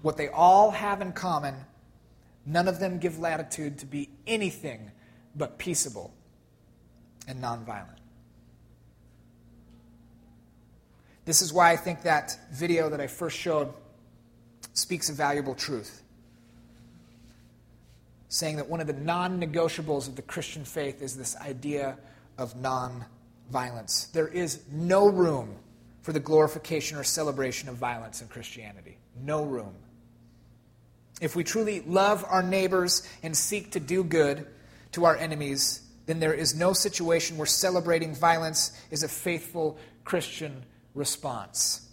What 0.00 0.16
they 0.16 0.28
all 0.28 0.70
have 0.70 1.02
in 1.02 1.12
common, 1.12 1.54
none 2.46 2.66
of 2.66 2.80
them 2.80 2.98
give 2.98 3.18
latitude 3.18 3.80
to 3.80 3.86
be 3.86 4.08
anything 4.26 4.90
but 5.36 5.58
peaceable 5.58 6.14
and 7.28 7.42
nonviolent. 7.42 7.98
This 11.26 11.42
is 11.42 11.52
why 11.52 11.72
I 11.72 11.76
think 11.76 12.04
that 12.04 12.38
video 12.50 12.88
that 12.88 13.02
I 13.02 13.06
first 13.06 13.36
showed 13.36 13.70
speaks 14.72 15.10
a 15.10 15.12
valuable 15.12 15.54
truth 15.54 16.04
saying 18.30 18.56
that 18.56 18.68
one 18.68 18.80
of 18.80 18.86
the 18.86 18.94
non 18.94 19.38
negotiables 19.38 20.08
of 20.08 20.16
the 20.16 20.22
Christian 20.22 20.64
faith 20.64 21.02
is 21.02 21.16
this 21.16 21.36
idea 21.36 21.98
of 22.38 22.56
non 22.56 23.04
violence. 23.50 24.06
There 24.06 24.28
is 24.28 24.62
no 24.72 25.08
room 25.08 25.56
for 26.00 26.12
the 26.12 26.20
glorification 26.20 26.96
or 26.96 27.04
celebration 27.04 27.68
of 27.68 27.76
violence 27.76 28.22
in 28.22 28.28
Christianity. 28.28 28.96
No 29.22 29.44
room. 29.44 29.74
If 31.20 31.36
we 31.36 31.44
truly 31.44 31.80
love 31.80 32.24
our 32.26 32.42
neighbors 32.42 33.06
and 33.22 33.36
seek 33.36 33.72
to 33.72 33.80
do 33.80 34.02
good 34.02 34.46
to 34.92 35.04
our 35.04 35.16
enemies, 35.16 35.82
then 36.06 36.20
there 36.20 36.32
is 36.32 36.54
no 36.54 36.72
situation 36.72 37.36
where 37.36 37.46
celebrating 37.46 38.14
violence 38.14 38.72
is 38.90 39.02
a 39.02 39.08
faithful 39.08 39.76
Christian 40.04 40.64
response. 40.94 41.88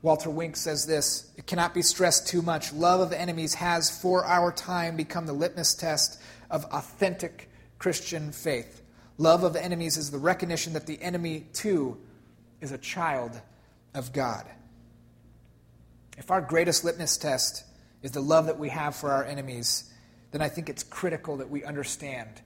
Walter 0.00 0.30
Wink 0.30 0.56
says 0.56 0.86
this 0.86 1.31
It 1.42 1.48
cannot 1.48 1.74
be 1.74 1.82
stressed 1.82 2.28
too 2.28 2.40
much. 2.40 2.72
Love 2.72 3.00
of 3.00 3.12
enemies 3.12 3.54
has, 3.54 3.90
for 3.90 4.24
our 4.24 4.52
time, 4.52 4.96
become 4.96 5.26
the 5.26 5.32
litmus 5.32 5.74
test 5.74 6.20
of 6.48 6.64
authentic 6.66 7.50
Christian 7.80 8.30
faith. 8.30 8.80
Love 9.18 9.42
of 9.42 9.56
enemies 9.56 9.96
is 9.96 10.12
the 10.12 10.18
recognition 10.18 10.72
that 10.74 10.86
the 10.86 11.02
enemy, 11.02 11.48
too, 11.52 11.98
is 12.60 12.70
a 12.70 12.78
child 12.78 13.40
of 13.92 14.12
God. 14.12 14.46
If 16.16 16.30
our 16.30 16.40
greatest 16.40 16.84
litmus 16.84 17.16
test 17.16 17.64
is 18.02 18.12
the 18.12 18.20
love 18.20 18.46
that 18.46 18.60
we 18.60 18.68
have 18.68 18.94
for 18.94 19.10
our 19.10 19.24
enemies, 19.24 19.92
then 20.30 20.42
I 20.42 20.48
think 20.48 20.68
it's 20.68 20.84
critical 20.84 21.38
that 21.38 21.50
we 21.50 21.64
understand 21.64 22.40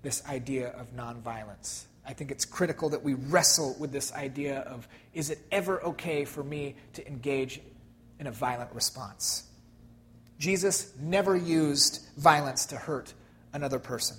this 0.00 0.24
idea 0.26 0.68
of 0.68 0.96
nonviolence. 0.96 1.84
I 2.06 2.14
think 2.14 2.30
it's 2.30 2.46
critical 2.46 2.88
that 2.88 3.02
we 3.02 3.12
wrestle 3.12 3.76
with 3.78 3.92
this 3.92 4.10
idea 4.14 4.60
of 4.60 4.88
is 5.12 5.28
it 5.28 5.40
ever 5.52 5.82
okay 5.82 6.24
for 6.24 6.42
me 6.42 6.76
to 6.94 7.06
engage 7.06 7.60
in 8.18 8.26
a 8.26 8.32
violent 8.32 8.72
response? 8.72 9.44
Jesus 10.38 10.92
never 11.00 11.36
used 11.36 12.06
violence 12.16 12.66
to 12.66 12.76
hurt 12.76 13.12
another 13.52 13.78
person. 13.78 14.16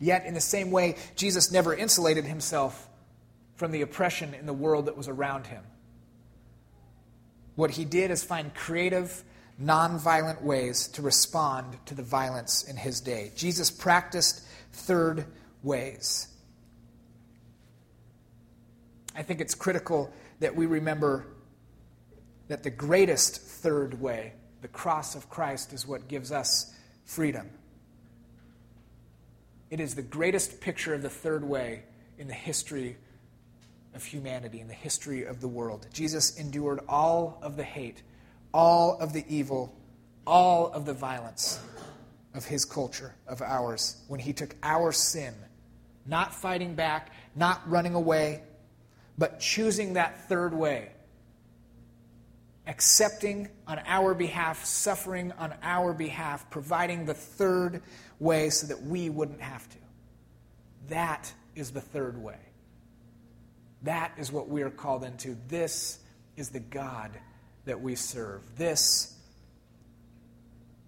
Yet, 0.00 0.24
in 0.24 0.34
the 0.34 0.40
same 0.40 0.70
way, 0.70 0.96
Jesus 1.14 1.52
never 1.52 1.74
insulated 1.74 2.24
himself 2.24 2.88
from 3.56 3.70
the 3.70 3.82
oppression 3.82 4.34
in 4.34 4.46
the 4.46 4.52
world 4.52 4.86
that 4.86 4.96
was 4.96 5.08
around 5.08 5.46
him. 5.46 5.62
What 7.54 7.72
he 7.72 7.84
did 7.84 8.10
is 8.10 8.24
find 8.24 8.54
creative, 8.54 9.22
nonviolent 9.62 10.40
ways 10.42 10.88
to 10.88 11.02
respond 11.02 11.76
to 11.84 11.94
the 11.94 12.02
violence 12.02 12.62
in 12.62 12.76
his 12.76 13.00
day. 13.02 13.32
Jesus 13.36 13.70
practiced 13.70 14.42
third 14.72 15.26
ways. 15.62 16.28
I 19.14 19.22
think 19.22 19.42
it's 19.42 19.54
critical 19.54 20.10
that 20.38 20.56
we 20.56 20.64
remember 20.64 21.26
that 22.50 22.64
the 22.64 22.70
greatest 22.70 23.40
third 23.40 24.00
way, 24.00 24.32
the 24.60 24.66
cross 24.66 25.14
of 25.14 25.30
Christ, 25.30 25.72
is 25.72 25.86
what 25.86 26.08
gives 26.08 26.32
us 26.32 26.74
freedom. 27.04 27.48
It 29.70 29.78
is 29.78 29.94
the 29.94 30.02
greatest 30.02 30.60
picture 30.60 30.92
of 30.92 31.02
the 31.02 31.08
third 31.08 31.44
way 31.44 31.84
in 32.18 32.26
the 32.26 32.34
history 32.34 32.96
of 33.94 34.02
humanity, 34.02 34.58
in 34.58 34.66
the 34.66 34.74
history 34.74 35.22
of 35.22 35.40
the 35.40 35.46
world. 35.46 35.86
Jesus 35.92 36.40
endured 36.40 36.80
all 36.88 37.38
of 37.40 37.56
the 37.56 37.62
hate, 37.62 38.02
all 38.52 38.98
of 38.98 39.12
the 39.12 39.24
evil, 39.28 39.72
all 40.26 40.72
of 40.72 40.86
the 40.86 40.92
violence 40.92 41.60
of 42.34 42.44
his 42.44 42.64
culture, 42.64 43.14
of 43.28 43.42
ours, 43.42 44.02
when 44.08 44.18
he 44.18 44.32
took 44.32 44.56
our 44.64 44.90
sin, 44.90 45.34
not 46.04 46.34
fighting 46.34 46.74
back, 46.74 47.12
not 47.36 47.62
running 47.70 47.94
away, 47.94 48.42
but 49.16 49.38
choosing 49.38 49.92
that 49.92 50.28
third 50.28 50.52
way. 50.52 50.90
Accepting 52.66 53.48
on 53.66 53.80
our 53.86 54.14
behalf, 54.14 54.64
suffering 54.64 55.32
on 55.32 55.54
our 55.62 55.92
behalf, 55.92 56.48
providing 56.50 57.04
the 57.06 57.14
third 57.14 57.82
way 58.18 58.50
so 58.50 58.66
that 58.66 58.82
we 58.82 59.10
wouldn't 59.10 59.40
have 59.40 59.68
to. 59.70 59.78
That 60.88 61.32
is 61.54 61.70
the 61.70 61.80
third 61.80 62.22
way. 62.22 62.38
That 63.82 64.12
is 64.18 64.30
what 64.30 64.48
we 64.48 64.62
are 64.62 64.70
called 64.70 65.04
into. 65.04 65.36
This 65.48 65.98
is 66.36 66.50
the 66.50 66.60
God 66.60 67.10
that 67.64 67.80
we 67.80 67.94
serve. 67.94 68.42
This 68.56 69.16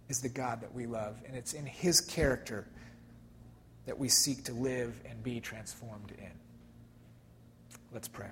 is 0.09 0.21
the 0.21 0.29
God 0.29 0.61
that 0.61 0.75
we 0.75 0.87
love. 0.87 1.21
And 1.27 1.37
it's 1.37 1.55
in 1.55 1.65
His 1.65 2.01
character 2.01 2.67
that 3.87 3.99
we 3.99 4.09
seek 4.09 4.45
to 4.45 4.53
live 4.53 4.95
and 5.09 5.23
be 5.23 5.41
transformed 5.41 6.13
in. 6.19 6.31
Let's 7.93 8.09
pray. 8.09 8.29